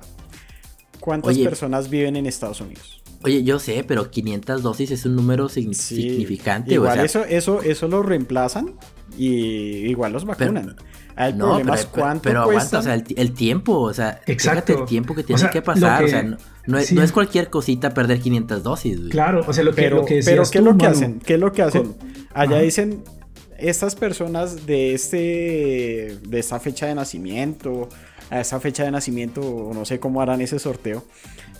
[0.99, 3.01] ¿Cuántas personas viven en Estados Unidos?
[3.23, 6.73] Oye, yo sé, pero 500 dosis es un número significante.
[6.73, 8.75] Igual eso, eso, eso lo reemplazan
[9.17, 10.75] y igual los vacunan.
[11.17, 14.79] El problema es cuánto pero aguanta, o sea, el, tiempo, o sea, Exacto.
[14.79, 18.99] el tiempo que tiene que pasar, o sea, no, es, cualquier cosita perder 500 dosis.
[19.09, 21.19] Claro, o sea, lo que, pero, lo que Pero ¿qué es lo que hacen?
[21.19, 21.95] ¿Qué es lo que hacen?
[22.33, 23.03] Allá dicen,
[23.57, 27.89] estas personas de este de esta fecha de nacimiento,
[28.29, 31.03] a esa fecha de nacimiento, no sé cómo harán ese sorteo,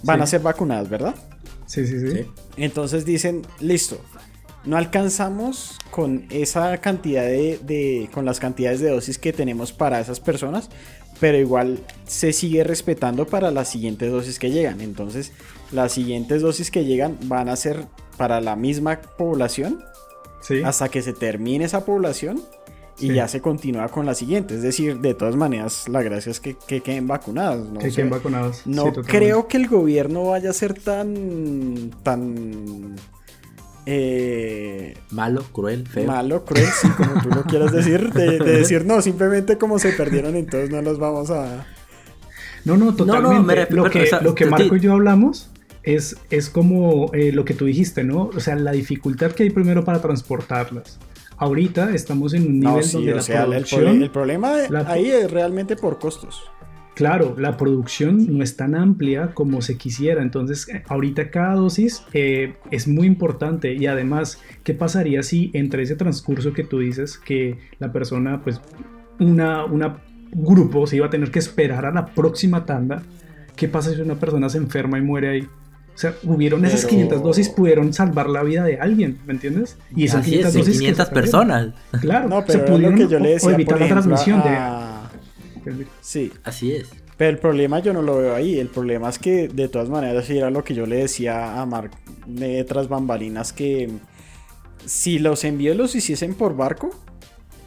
[0.03, 1.15] van a ser vacunadas, ¿verdad?
[1.65, 3.99] Sí, sí, sí, Entonces dicen, listo,
[4.67, 10.19] no alcanzamos con esa cantidad de, con las cantidades de dosis que tenemos para esas
[10.19, 10.69] personas,
[11.19, 14.81] pero igual se sigue respetando para las siguientes dosis que llegan.
[14.81, 15.31] Entonces,
[15.71, 17.85] las siguientes dosis que llegan van a ser
[18.17, 19.83] para la misma población
[20.63, 22.41] hasta que se termine esa población
[22.99, 24.55] y ya se continúa con la siguiente.
[24.55, 27.69] Es decir, de todas maneras, la gracia es que, queden vacunados.
[27.69, 27.79] ¿no?
[27.79, 28.63] Que queden vacunados.
[28.65, 31.91] No creo que el gobierno vaya a ser tan.
[32.03, 32.95] tan.
[33.89, 36.05] Eh, malo, cruel, feo.
[36.07, 38.11] Malo, cruel, sí, como tú lo quieras decir.
[38.11, 41.65] De, decir, no, simplemente como se perdieron, entonces no los vamos a.
[42.65, 43.73] No, no, totalmente.
[43.73, 45.51] lo, que, lo que Marco y yo hablamos
[45.83, 48.29] es, es como eh, lo que tú dijiste, ¿no?
[48.35, 50.99] O sea, la dificultad que hay primero para transportarlas.
[51.37, 54.03] Ahorita estamos en un nivel donde la producción...
[54.03, 54.53] El, problema
[54.87, 56.43] ahí es realmente por costos.
[56.97, 62.01] Claro, la producción no es tan amplia como se quisiera, entonces eh, ahorita cada dosis
[62.11, 67.19] eh, es muy importante y además, ¿qué pasaría si entre ese transcurso que tú dices
[67.19, 68.59] que la persona, pues,
[69.19, 69.97] una, una
[70.31, 73.03] grupo se iba a tener que esperar a la próxima tanda?
[73.55, 75.41] ¿Qué pasa si una persona se enferma y muere ahí?
[75.41, 79.77] O sea, hubieron esas 500 dosis, pudieron salvar la vida de alguien, ¿me entiendes?
[79.95, 80.77] Y esas 500 dosis.
[80.79, 81.67] 500 personas.
[82.01, 84.41] Claro, no, pero se pudieron que yo le decía, evitar la transmisión
[86.01, 86.31] Sí.
[86.43, 86.89] Así es.
[87.17, 88.59] Pero el problema yo no lo veo ahí.
[88.59, 91.91] El problema es que, de todas maneras, era lo que yo le decía a Mark
[92.25, 93.89] de tras bambalinas: que
[94.85, 96.91] si los envíos los hiciesen por barco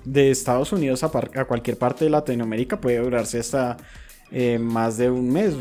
[0.05, 3.77] de Estados Unidos a, a cualquier parte de Latinoamérica, puede durarse hasta
[4.31, 5.55] eh, más de un mes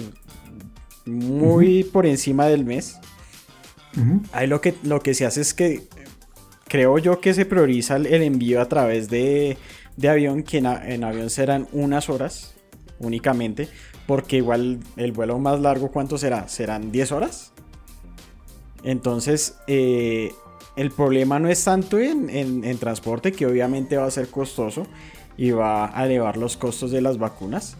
[1.06, 2.97] muy por encima del mes.
[4.32, 5.82] Ahí lo que, lo que se hace es que
[6.67, 9.58] creo yo que se prioriza el, envío a través de,
[10.08, 12.54] avión, que en, avión serán unas horas
[13.00, 13.68] únicamente,
[14.08, 16.48] porque igual el vuelo más largo, ¿cuánto será?
[16.48, 17.52] ¿Serán 10 horas?
[18.84, 20.32] Entonces, eh,
[20.76, 24.88] el problema no es tanto en, en, transporte, que obviamente va a ser costoso
[25.36, 27.78] y va a elevar los costos de las vacunas,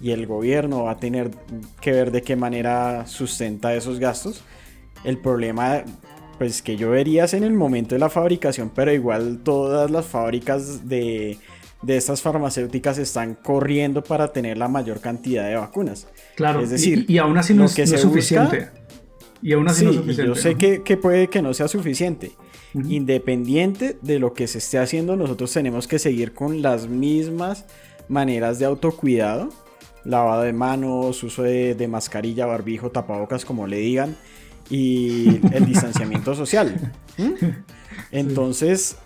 [0.00, 1.30] y el gobierno va a tener
[1.80, 4.42] que ver de qué manera sustenta esos gastos.
[5.04, 5.84] El problema
[6.38, 10.06] pues que yo vería es en el momento de la fabricación, pero igual todas las
[10.06, 11.38] fábricas de,
[11.82, 16.08] de estas farmacéuticas están corriendo para tener la mayor cantidad de vacunas.
[16.36, 18.70] Claro, es decir, y, aún así no, es, suficiente.
[19.40, 20.28] y aún así no es suficiente.
[20.28, 22.32] Yo sé que, que, puede que no sea suficiente.
[22.74, 27.66] Independiente de lo que se esté haciendo, nosotros tenemos que seguir con las mismas
[28.08, 29.50] maneras de autocuidado
[30.04, 34.16] lavado de manos, uso de, mascarilla, barbijo, tapabocas, como le digan,
[34.72, 36.92] y el distanciamiento social.
[38.10, 38.96] Entonces,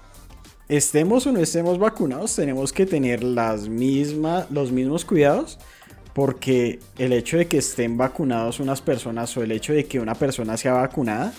[0.68, 5.58] estemos o no estemos vacunados, tenemos que tener las mismas, los mismos cuidados,
[6.14, 10.14] porque el hecho de que estén vacunados unas personas o el hecho de que una
[10.14, 11.34] persona sea vacunada,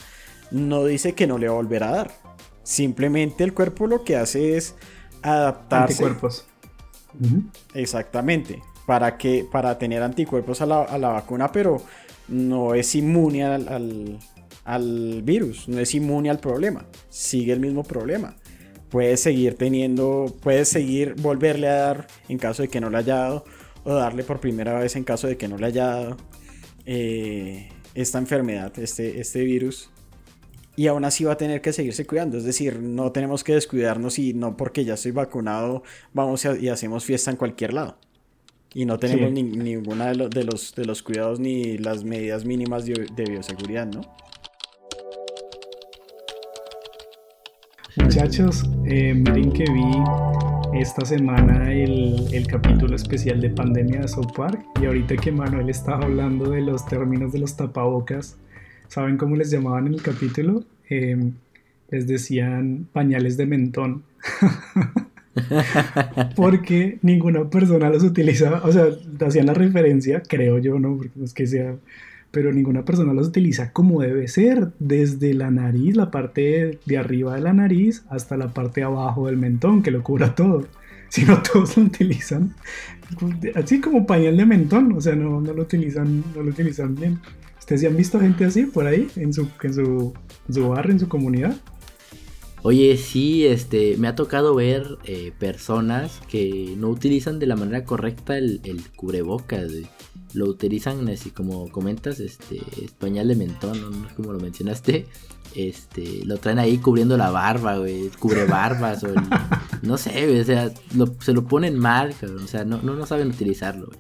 [0.52, 2.12] no dice que no le va a volver a dar.
[2.64, 4.76] Simplemente el cuerpo lo que hace es
[5.22, 6.04] adaptarse.
[6.04, 6.46] Anticuerpos.
[7.74, 11.82] Exactamente para, que, para tener anticuerpos a la, vacuna, pero
[12.28, 18.36] no es inmune al, virus, no es inmune al problema, sigue el mismo problema.
[18.90, 23.16] Puede seguir teniendo, puede seguir volverle a dar en caso de que no le haya
[23.16, 23.46] dado,
[23.84, 26.18] o darle por primera vez en caso de que no le haya dado
[26.86, 29.90] eh, esta enfermedad, este, este virus.
[30.78, 32.38] Y aún así va a tener que seguirse cuidando.
[32.38, 37.04] Es decir, no tenemos que descuidarnos y no porque ya estoy vacunado vamos y hacemos
[37.04, 37.98] fiesta en cualquier lado.
[38.78, 43.26] Y no tenemos ni, ninguna de, los, de los cuidados ni las medidas mínimas de,
[43.28, 44.02] bioseguridad, ¿no?
[47.96, 54.34] Muchachos, eh, miren que vi esta semana el, el, capítulo especial de pandemia de South
[54.36, 58.38] Park y ahorita que Manuel estaba hablando de los términos de los tapabocas,
[58.90, 60.64] ¿saben cómo les llamaban en el capítulo?
[60.88, 61.32] Eh,
[61.90, 64.04] les decían pañales de mentón.
[66.36, 68.88] porque ninguna persona los utiliza, o sea,
[69.26, 70.98] hacían la referencia, creo yo, ¿no?
[70.98, 71.76] Porque es que sea,
[72.32, 77.36] pero ninguna persona los utiliza como debe ser, desde la nariz, la parte de arriba
[77.36, 80.68] de la nariz, hasta la parte de abajo del mentón, que lo cubra todo.
[81.10, 82.54] Si no todos lo utilizan,
[83.56, 87.22] así como pañal de mentón, o sea, no, no lo utilizan, no lo utilizan bien.
[87.68, 90.14] ¿Ustedes han visto gente así por ahí, en su, en su,
[90.70, 91.56] barrio, en su comunidad?
[92.64, 97.86] Oye, sí, este, me ha tocado ver eh, personas que no utilizan de la manera
[97.86, 99.72] correcta el, el cubrebocas,
[100.34, 104.08] lo utilizan así como comentas, este, español de mentón, ¿no?
[104.16, 105.06] como lo mencionaste,
[105.56, 109.08] este, lo traen ahí cubriendo la barba, güey, cubre barbas, o
[109.82, 110.72] no sé, güey, o sea,
[111.20, 114.00] se lo ponen mal, cabrón, o sea, no, no, saben utilizarlo, güey.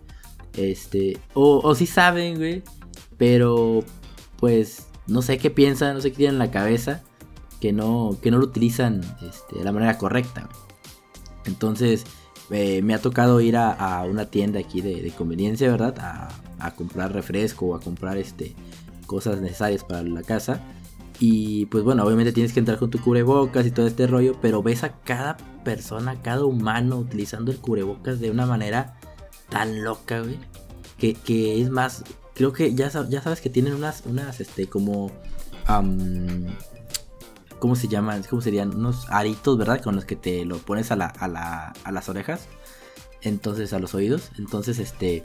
[0.72, 2.64] Este, o, o sí saben, güey,
[3.18, 3.84] pero
[4.38, 7.04] pues no sé qué piensan, no sé qué tienen en la cabeza,
[7.60, 10.50] que no, que no lo utilizan este, de la manera correcta.
[11.46, 12.04] Entonces,
[12.50, 15.96] eh, me ha tocado ir a, una tienda aquí de, conveniencia, ¿verdad?
[16.00, 18.56] A, a, comprar refresco o a comprar este,
[19.06, 20.62] cosas necesarias para la casa.
[21.20, 24.62] Y pues bueno, obviamente tienes que entrar con tu cubrebocas y todo este rollo, pero
[24.62, 29.00] ves a cada persona, cada humano utilizando el cubrebocas de una manera
[29.50, 30.38] tan loca, güey.
[30.98, 35.12] Que, que es más, creo que ya, ya sabes que tienen unas, unas, este, como...
[37.60, 38.24] ¿Cómo se llaman?
[38.30, 38.76] ¿Cómo serían?
[38.76, 39.82] Unos aritos, ¿verdad?
[39.82, 42.48] Con los que te lo pones a, la, a, la, a las orejas.
[43.22, 44.32] Entonces, a los oídos.
[44.38, 45.24] Entonces, este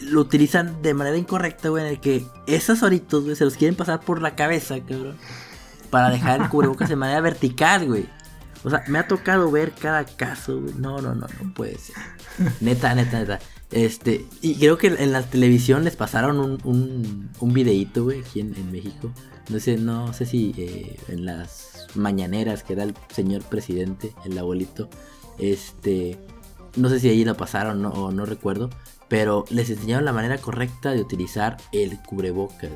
[0.00, 3.76] lo utilizan de manera incorrecta, güey, en el que esos oritos, güey, se los quieren
[3.76, 5.16] pasar por la cabeza, cabrón.
[5.90, 8.06] Para dejar el cubrebocas de manera vertical, güey.
[8.64, 10.74] O sea, me ha tocado ver cada caso, güey.
[10.74, 11.94] No, no, no, no puede ser.
[12.60, 13.38] Neta, neta, neta.
[13.70, 18.40] Este, y creo que en la televisión les pasaron un, un, un videíto, güey, aquí
[18.40, 19.12] en, México.
[19.48, 24.38] No sé, no sé si eh, en las mañaneras que da el señor presidente, el
[24.38, 24.88] abuelito.
[25.38, 26.18] Este,
[26.76, 28.70] no sé si ahí lo pasaron o no recuerdo.
[29.08, 32.70] Pero les enseñaron la manera correcta de utilizar el cubrebocas,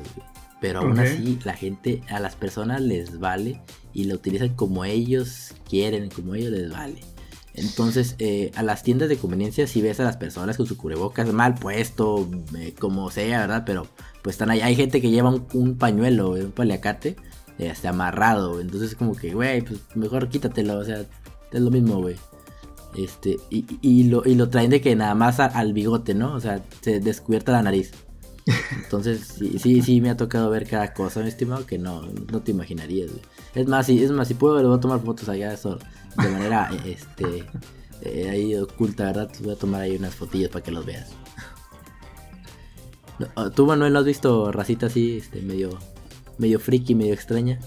[0.61, 3.59] Pero aún así, la gente, a las personas les vale
[3.93, 7.01] y lo utilizan como ellos quieren, como ellos les vale.
[7.59, 11.31] Entonces, eh, a las tiendas de conveniencia, si ves a las personas con su cubrebocas
[11.33, 13.63] mal puesto, eh, como sea, ¿verdad?
[13.65, 13.85] Pero
[14.21, 14.61] pues están ahí.
[14.61, 17.17] Hay gente que lleva un, pañuelo, un paliacate,
[17.57, 18.61] este, amarrado.
[18.61, 20.77] Entonces, como que, güey, pues mejor quítatelo.
[20.77, 21.01] O sea,
[21.51, 22.15] es lo mismo, güey.
[22.95, 26.33] Este, y, lo, y lo traen de que nada más al bigote, ¿no?
[26.35, 27.91] O sea, se descubierta la nariz.
[28.83, 32.41] Entonces, sí, sí, sí, me ha tocado ver cada cosa, mi estimado, que no, no
[32.41, 33.11] te imaginarías,
[33.53, 35.77] Es más, si, es más, si puedo, le voy a tomar fotos allá, eso,
[36.17, 37.45] de manera, este,
[38.01, 39.29] eh, ahí oculta, ¿verdad?
[39.41, 41.09] Voy a tomar ahí unas fotillas para que los veas.
[43.55, 45.77] ¿Tú, Manuel, has visto racita así, este, medio,
[46.37, 47.59] medio friki, medio extraña?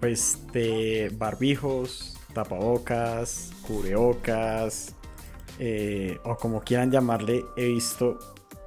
[0.00, 4.94] Pues de barbijos, tapabocas, cubreocas,
[5.58, 8.18] eh, o como quieran llamarle, he visto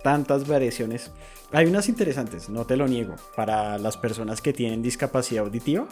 [0.04, 1.12] tantas variaciones.
[1.52, 5.88] Hay unas interesantes, no te lo niego, para las personas que tienen discapacidad auditiva.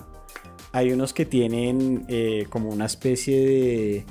[0.71, 4.05] Hay unos que tienen eh, como una especie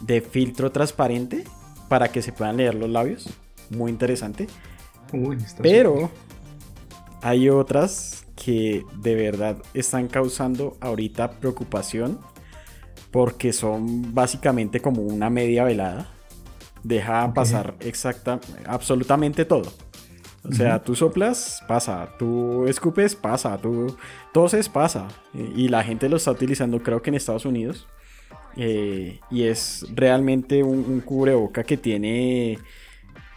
[0.00, 1.44] de, filtro transparente
[1.88, 3.28] para que se puedan leer los labios.
[3.70, 4.48] Muy interesante.
[5.62, 6.10] Pero
[7.22, 12.18] hay otras que de verdad están causando ahorita preocupación
[13.10, 16.08] porque son básicamente como una media velada.
[16.82, 19.70] Deja pasar exacta, absolutamente todo.
[20.42, 23.96] O sea, tú soplas, pasa, tú escupes, pasa, tú
[24.32, 25.08] toses, pasa.
[25.34, 27.86] Y la gente lo está utilizando, creo que en Estados Unidos.
[28.56, 32.58] Eh, y es realmente un, cubreboca que tiene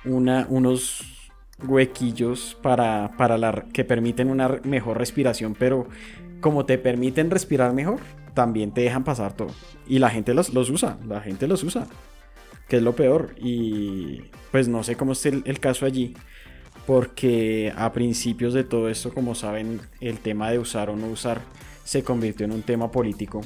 [0.05, 1.29] una, unos
[1.67, 5.87] huequillos para, para la, que permiten una mejor respiración, pero
[6.39, 7.99] como te permiten respirar mejor,
[8.33, 9.51] también te dejan pasar todo.
[9.87, 11.87] Y la gente los, usa, la gente los usa,
[12.67, 13.35] que es lo peor.
[13.39, 16.15] Y pues no sé cómo es el, caso allí,
[16.85, 21.41] porque a principios de todo esto, como saben, el tema de usar o no usar
[21.83, 23.41] se convirtió en un tema político.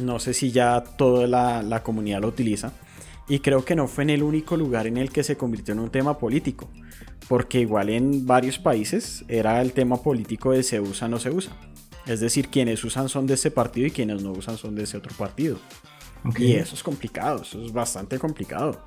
[0.00, 2.72] No sé si ya toda la, la comunidad lo utiliza.
[3.28, 5.80] Y creo que no fue en el único lugar en el que se convirtió en
[5.80, 6.68] un tema político.
[7.28, 11.30] Porque igual en varios países era el tema político de se usa o no se
[11.30, 11.52] usa.
[12.06, 14.98] Es decir, quienes usan son de ese partido y quienes no usan son de ese
[14.98, 15.58] otro partido.
[16.36, 18.84] Y eso es complicado, eso es bastante complicado.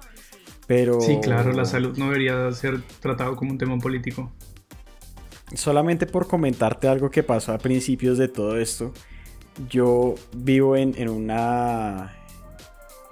[0.68, 1.02] Pero...
[1.02, 4.32] Sí, claro, la salud no debería ser tratado como un tema político.
[5.56, 8.94] Solamente por comentarte algo que pasó a principios de todo esto,
[9.70, 12.14] yo vivo en, en una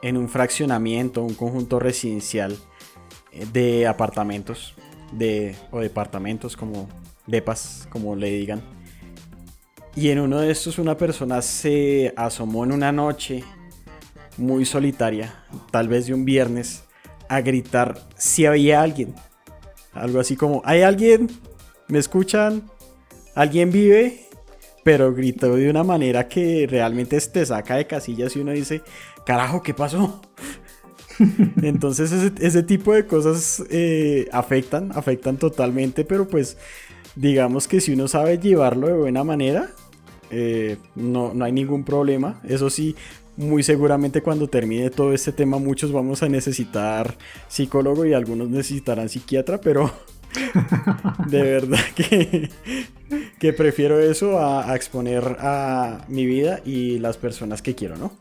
[0.01, 2.55] en un fraccionamiento, un conjunto residencial
[3.31, 4.75] eh, de apartamentos
[5.11, 6.87] de, o departamentos como
[7.25, 8.61] depas, como le digan.
[9.95, 13.43] Y en uno de estos una persona se asomó en una noche
[14.37, 15.33] muy solitaria,
[15.71, 16.83] tal vez de un viernes,
[17.29, 19.13] a gritar si había alguien.
[19.93, 21.29] Algo así como, ¿hay alguien?
[21.87, 22.63] ¿Me escuchan?
[23.33, 24.27] ¿Alguien vive?
[24.83, 28.81] Pero gritó de una manera que realmente te saca de casillas y uno dice,
[29.25, 30.21] carajo, ¿qué pasó?
[31.61, 36.57] Entonces ese, tipo de cosas eh, afectan, afectan totalmente, pero pues
[37.15, 39.69] digamos que si uno sabe llevarlo de buena manera,
[40.29, 42.41] eh, no, no hay ningún problema.
[42.47, 42.95] Eso sí,
[43.37, 47.17] muy seguramente cuando termine todo este tema muchos vamos a necesitar
[47.47, 49.91] psicólogo y algunos necesitarán psiquiatra, pero
[51.27, 52.49] de verdad que,
[53.39, 58.11] que prefiero eso a, a, exponer a mi vida y las personas que quiero, ¿no?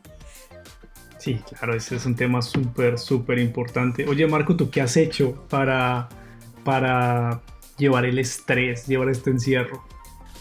[1.18, 4.06] Sí, claro, ese es un tema súper, súper importante.
[4.06, 6.08] Oye, Marco, ¿tú qué has hecho para,
[6.64, 7.40] para
[7.78, 9.82] llevar el estrés, llevar este encierro?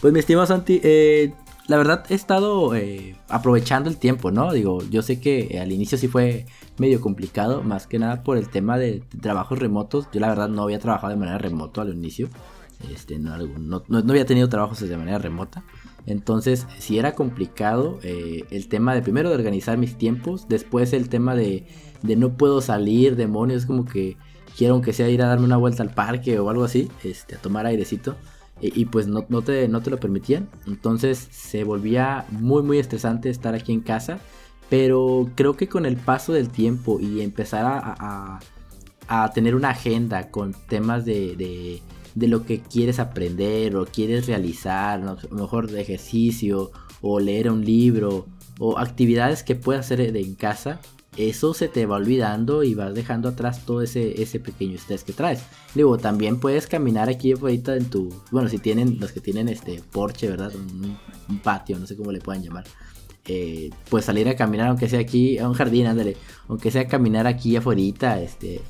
[0.02, 1.32] Pues mi estimado Santi, eh,
[1.66, 4.52] la verdad he estado eh, aprovechando el tiempo, ¿no?
[4.52, 6.46] Digo, yo sé que al inicio sí fue
[6.78, 10.08] medio complicado, más que nada por el tema de trabajos remotos.
[10.12, 12.28] Yo la verdad no había trabajado de manera remota al inicio.
[12.92, 15.64] Este, no, no, no había tenido trabajos de manera remota.
[16.06, 21.08] Entonces, si era complicado eh, el tema de primero de organizar mis tiempos, después el
[21.08, 21.66] tema de,
[22.02, 24.18] de no puedo salir, demonios, como que
[24.56, 27.38] quiero aunque sea ir a darme una vuelta al parque o algo así, este, a
[27.38, 28.16] tomar airecito.
[28.60, 30.48] Y, pues no, no, te, no te lo permitían.
[30.66, 34.20] Entonces se volvía muy muy estresante estar aquí en casa.
[34.70, 38.40] Pero creo que con el paso del tiempo y empezar a,
[39.08, 41.82] a, tener una agenda con temas de,
[42.14, 46.70] de, lo que quieres aprender o quieres realizar, lo mejor de ejercicio
[47.02, 48.26] o leer un libro
[48.58, 50.80] o actividades que puedas hacer en casa,
[51.16, 55.12] eso se te va olvidando y vas dejando atrás todo ese, ese pequeño estrés que
[55.12, 55.42] traes.
[55.74, 59.82] Digo, también puedes caminar aquí ahorita en tu, bueno, si tienen los que tienen este
[59.92, 60.52] porche, ¿verdad?
[60.54, 60.98] Un,
[61.42, 62.64] patio, no sé cómo le puedan llamar.
[63.26, 66.16] Eh, pues salir a caminar, aunque sea aquí, a un jardín, ándale,
[66.48, 68.60] aunque sea caminar aquí afuera, este,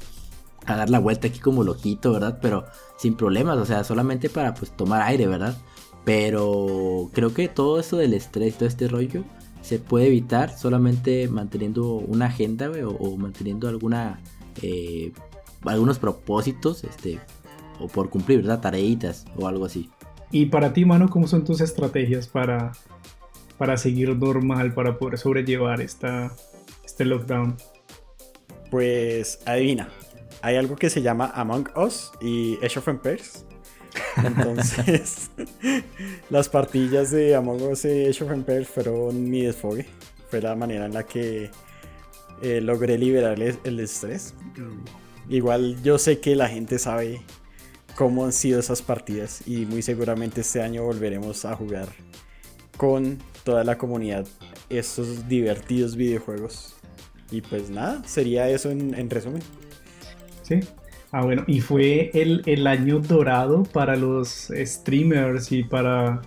[0.66, 2.38] a dar la vuelta aquí como loquito, ¿verdad?
[2.40, 2.64] Pero
[2.96, 5.56] sin problemas, o sea, solamente para pues tomar aire, ¿verdad?
[6.04, 9.24] Pero creo que todo eso del estrés, todo este rollo,
[9.64, 14.20] se puede evitar solamente manteniendo una agenda o, manteniendo alguna
[14.62, 15.10] eh,
[15.64, 17.18] algunos propósitos este
[17.80, 19.88] o por cumplir verdad tareitas o algo así.
[20.30, 22.72] Y para ti mano cómo son tus estrategias para
[23.56, 26.30] para seguir normal para poder sobrellevar esta
[26.84, 27.56] este lockdown
[28.70, 29.88] pues adivina
[30.42, 33.46] hay algo que se llama Among Us y Age of Empires
[34.16, 35.30] entonces,
[36.30, 39.86] las partillas de Among Us y Age of Empires fueron mi desfogue.
[40.28, 41.50] Fue la manera en la que
[42.42, 44.34] eh, logré liberar el estrés.
[45.28, 47.22] Igual yo sé que la gente sabe
[47.94, 51.88] cómo han sido esas partidas y muy seguramente este año volveremos a jugar
[52.76, 54.26] con toda la comunidad
[54.68, 56.74] estos divertidos videojuegos.
[57.30, 59.42] Y pues nada, sería eso en resumen.
[60.42, 60.60] Sí,
[61.16, 66.22] Ah, bueno, y fue el, año dorado para los streamers y para,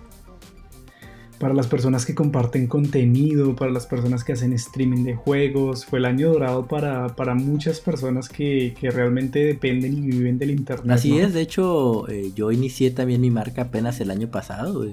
[1.38, 5.84] para las personas que comparten contenido, para las personas que hacen streaming de juegos.
[5.84, 10.90] Fue el año dorado para, muchas personas que, realmente dependen y viven del internet.
[10.90, 14.86] Así es, de hecho, eh, yo inicié también mi marca apenas el año pasado.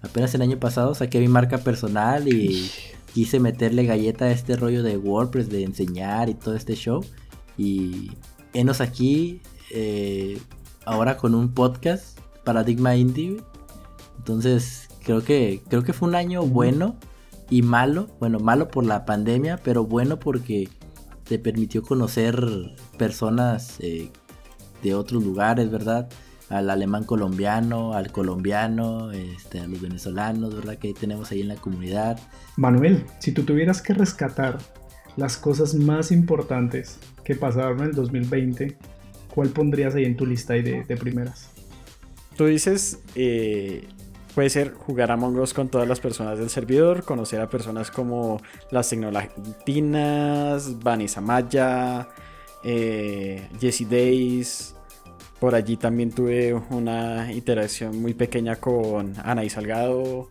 [0.00, 2.70] Apenas el año pasado saqué mi marca personal y
[3.12, 7.04] quise meterle galleta a este rollo de WordPress, de enseñar y todo este show.
[7.58, 8.12] Y
[8.56, 10.40] enos aquí eh,
[10.84, 13.42] ahora con un podcast, Paradigma Indie.
[14.18, 16.96] Entonces, creo que, creo que fue un año bueno
[17.50, 18.08] y malo.
[18.18, 20.68] Bueno, malo por la pandemia, pero bueno porque
[21.24, 24.10] te permitió conocer personas eh,
[24.82, 26.08] de otros lugares, ¿verdad?
[26.48, 30.76] Al alemán colombiano, al colombiano, este, a los venezolanos, ¿verdad?
[30.76, 32.18] Que tenemos ahí en la comunidad.
[32.56, 34.58] Manuel, si tú tuvieras que rescatar
[35.16, 38.76] las cosas más importantes que pasaron en el 2020,
[39.34, 41.50] ¿cuál pondrías ahí en tu lista de, primeras?
[42.36, 43.88] Tú dices, eh,
[44.32, 48.40] puede ser jugar a Us con todas las personas del servidor, conocer a personas como
[48.70, 52.08] las Tecnolatinas, Vanessa Maya,
[52.62, 54.76] eh, Jessie Days.
[55.40, 60.30] Por allí también tuve una interacción muy pequeña con Ana y Salgado.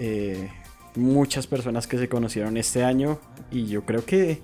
[0.00, 0.50] Eh,
[0.96, 3.20] muchas personas que se conocieron este año
[3.52, 4.42] y yo creo que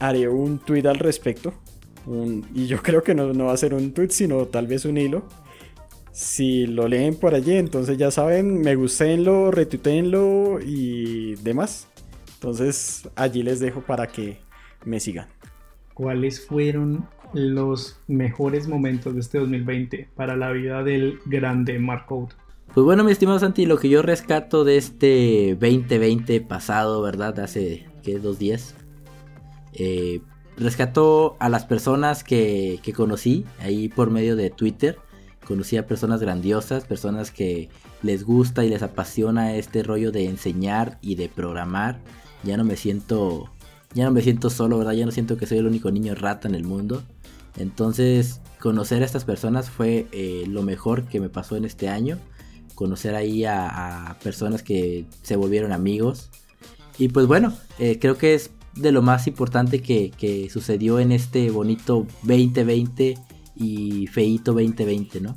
[0.00, 1.54] haré un tweet al respecto.
[2.54, 5.22] y yo creo que no, va a ser un tweet, sino tal vez un hilo.
[6.12, 11.86] Si lo leen por allí, entonces ya saben, me gustenlo, retuiteenlo y demás.
[12.34, 14.38] Entonces allí les dejo para que
[14.84, 15.28] me sigan.
[15.94, 22.28] ¿Cuáles fueron los mejores momentos de este 2020 para la vida del grande Marco
[22.72, 27.40] pues bueno, mi estimado Santi, lo que yo rescato de este 2020 pasado, ¿verdad?
[27.40, 28.20] Hace, ¿qué?
[28.20, 28.76] Dos días.
[29.72, 30.20] Eh,
[30.56, 34.98] rescato a las personas que, que conocí ahí por medio de Twitter.
[35.46, 37.68] Conocí a personas grandiosas, personas que
[38.02, 41.98] les gusta y les apasiona este rollo de enseñar y de programar.
[42.44, 43.50] Ya no me siento
[43.94, 44.92] ya no me siento solo, ¿verdad?
[44.92, 47.02] Ya no siento que soy el único niño rata en el mundo.
[47.56, 52.18] Entonces, conocer a estas personas fue eh, lo mejor que me pasó en este año.
[52.76, 56.30] Conocer ahí a, personas que se volvieron amigos.
[56.98, 61.12] Y pues bueno, eh, creo que es de lo más importante que, que, sucedió en
[61.12, 63.18] este bonito 2020
[63.56, 65.36] y feito 2020, ¿no?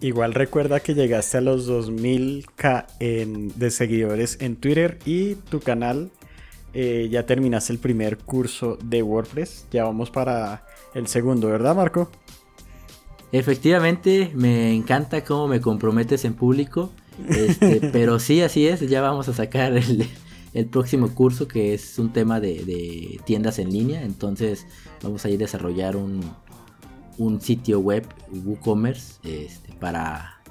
[0.00, 6.10] Igual recuerda que llegaste a los 2000k de seguidores en Twitter y tu canal
[6.74, 9.66] eh, ya terminaste el primer curso de WordPress.
[9.70, 10.64] Ya vamos para
[10.94, 12.10] el segundo, ¿verdad, Marco?
[13.30, 16.90] Efectivamente, me encanta cómo me comprometes en público.
[17.28, 18.80] Este, pero sí, así es.
[18.80, 20.06] Ya vamos a sacar el,
[20.70, 24.02] próximo curso que es un tema de, tiendas en línea.
[24.02, 24.66] Entonces,
[25.02, 26.22] vamos a ir a desarrollar un,
[27.40, 30.42] sitio web, WooCommerce, este, para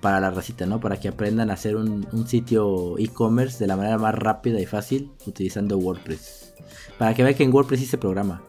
[0.00, 0.80] para la racita, ¿no?
[0.80, 5.10] Para que aprendan a hacer un, sitio e-commerce de la manera más rápida y fácil
[5.26, 6.54] utilizando WordPress.
[6.98, 8.42] Para que vean que en WordPress sí se programa.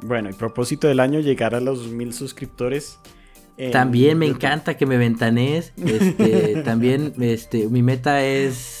[0.00, 2.98] Bueno, el propósito del año llegar a los mil suscriptores.
[3.72, 5.72] También me encanta que me ventanees.
[5.84, 8.77] Este, también este, mi meta es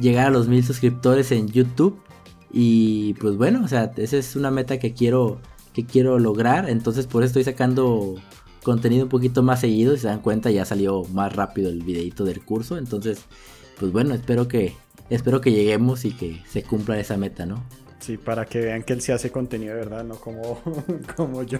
[0.00, 2.00] llegar a los mil suscriptores en YouTube.
[2.52, 5.40] Y pues bueno, o sea, esa es una meta que quiero,
[5.72, 6.68] que quiero lograr.
[6.68, 8.16] Entonces por eso estoy sacando
[8.62, 9.94] contenido un poquito más seguido.
[9.94, 12.78] Si se dan cuenta, ya salió más rápido el videito del curso.
[12.78, 13.24] Entonces,
[13.78, 14.74] pues bueno, espero que,
[15.08, 17.62] espero que lleguemos y que se cumpla esa meta, ¿no?
[18.00, 20.60] Sí, para que vean que él sí hace contenido de verdad, no como,
[21.16, 21.58] como yo.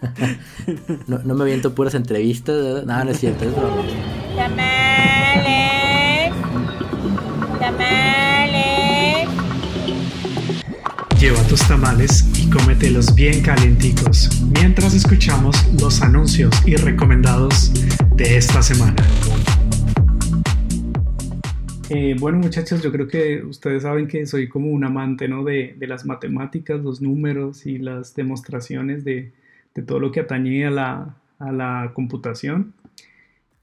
[1.06, 2.84] no, no, me aviento puras entrevistas, ¿verdad?
[2.84, 3.84] No, no es cierto, es broma.
[11.20, 17.70] Lleva tus tamales y cómetelos bien calienticos mientras escuchamos los anuncios y recomendados
[18.16, 18.96] de esta semana.
[21.90, 25.44] Eh, bueno muchachos, yo creo que ustedes saben que soy como un amante ¿no?
[25.44, 29.30] de, las matemáticas, los números y las demostraciones de,
[29.86, 32.72] todo lo que atañe a la, a la computación.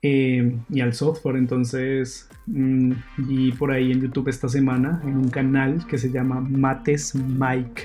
[0.10, 1.36] Eh, y al software.
[1.36, 6.40] Entonces mm, vi por ahí en YouTube esta semana en un canal que se llama
[6.40, 7.84] Mates Mike.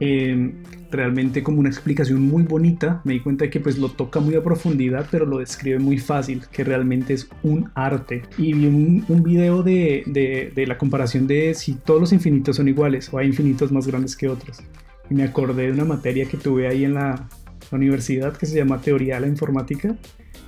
[0.00, 0.52] Eh,
[0.90, 3.00] realmente como una explicación muy bonita.
[3.04, 5.98] Me di cuenta de que pues lo toca muy a profundidad, pero lo describe muy
[5.98, 8.22] fácil, que realmente es un arte.
[8.36, 12.56] Y vi un, un video de, de, de, la comparación de si todos los infinitos
[12.56, 14.64] son iguales o hay infinitos más grandes que otros.
[15.08, 17.28] Y me acordé de una materia que tuve ahí en la
[17.70, 19.96] universidad que se llama Teoría de la Informática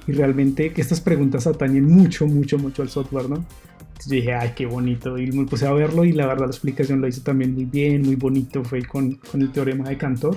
[0.07, 3.45] y realmente estas preguntas atañen mucho, mucho, mucho al software, ¿no?
[3.81, 7.01] Entonces dije, ay, qué bonito, y me puse a verlo y la verdad la explicación
[7.01, 10.37] lo hizo también muy bien, muy bonito, fue con, con el teorema de Cantor.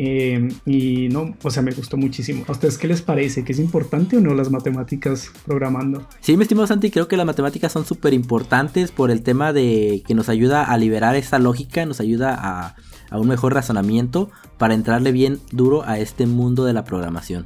[0.00, 2.44] Eh, y no, o sea, me gustó muchísimo.
[2.46, 3.42] ¿A ustedes qué les parece?
[3.42, 6.06] ¿Que es importante o no las matemáticas programando?
[6.20, 10.04] Sí, mi estimado Santi, creo que las matemáticas son súper importantes por el tema de
[10.06, 12.76] que nos ayuda a liberar esa lógica, nos ayuda a,
[13.10, 17.44] a un mejor razonamiento para entrarle bien duro a este mundo de la programación.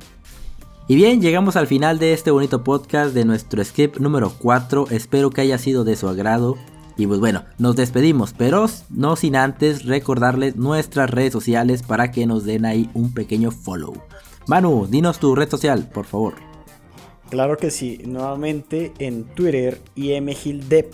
[0.89, 4.87] Y bien, llegamos al final de este bonito podcast de nuestro script número 4.
[4.91, 6.57] Espero que haya sido de su agrado.
[6.97, 12.27] Y pues bueno, nos despedimos, pero no sin antes recordarles nuestras redes sociales para que
[12.27, 13.95] nos den ahí un pequeño follow.
[14.47, 16.35] Manu, dinos tu red social, por favor.
[17.31, 20.91] Claro que sí, nuevamente en Twitter IMGildev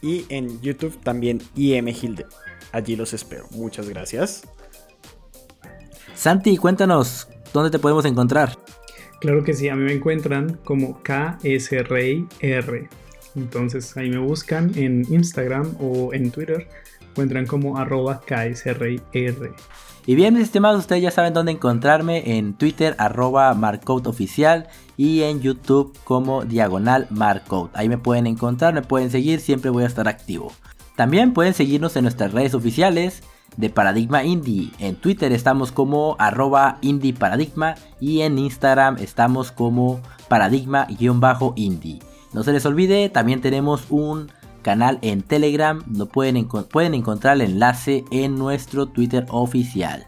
[0.00, 2.28] y en YouTube también IMGildev.
[2.72, 3.46] Allí los espero.
[3.50, 4.42] Muchas gracias.
[6.14, 8.56] Santi, cuéntanos, ¿dónde te podemos encontrar?
[9.20, 12.88] Claro que sí, a mí me encuentran como KSRIR.
[13.34, 16.68] Entonces ahí me buscan en Instagram o en Twitter.
[17.10, 18.22] Encuentran como arroba.
[20.06, 23.54] Y bien, mis estimados, ustedes ya saben dónde encontrarme en Twitter, arroba
[24.96, 27.70] y en YouTube como diagonal Marcode.
[27.74, 30.52] Ahí me pueden encontrar, me pueden seguir, siempre voy a estar activo.
[30.96, 33.22] También pueden seguirnos en nuestras redes oficiales
[33.56, 34.70] de Paradigma Indie.
[34.78, 37.14] En Twitter estamos como arroba indie
[38.00, 41.98] y en Instagram estamos como paradigma-indie.
[42.32, 44.30] No se les olvide, también tenemos un
[44.62, 50.06] canal en Telegram, no pueden, pueden encontrar el enlace en nuestro Twitter oficial.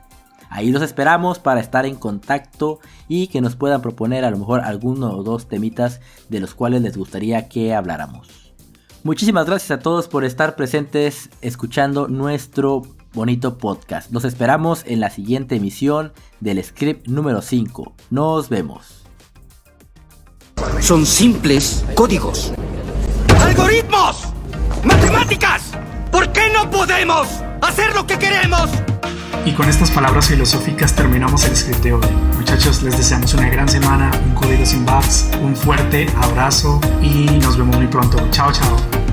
[0.50, 4.60] Ahí los esperamos para estar en contacto y que nos puedan proponer a lo mejor
[4.60, 8.52] alguno o dos temitas de los cuales les gustaría que habláramos.
[9.04, 12.82] Muchísimas gracias a todos por estar presentes escuchando nuestro
[13.12, 14.10] bonito podcast.
[14.10, 17.94] Nos esperamos en la siguiente emisión del script número 5.
[18.10, 19.04] Nos vemos.
[20.80, 22.52] Son simples códigos.
[23.40, 24.24] ¡Algoritmos!
[24.84, 25.72] ¡Matemáticas!
[26.10, 27.28] ¿Por qué no podemos
[27.62, 28.70] hacer lo que queremos?
[29.44, 32.06] Y con estas palabras filosóficas terminamos el script de hoy.
[32.36, 37.56] Muchachos, les deseamos una gran semana, un código sin bugs, un fuerte abrazo y nos
[37.56, 38.18] vemos muy pronto.
[38.30, 39.09] Chao, chao.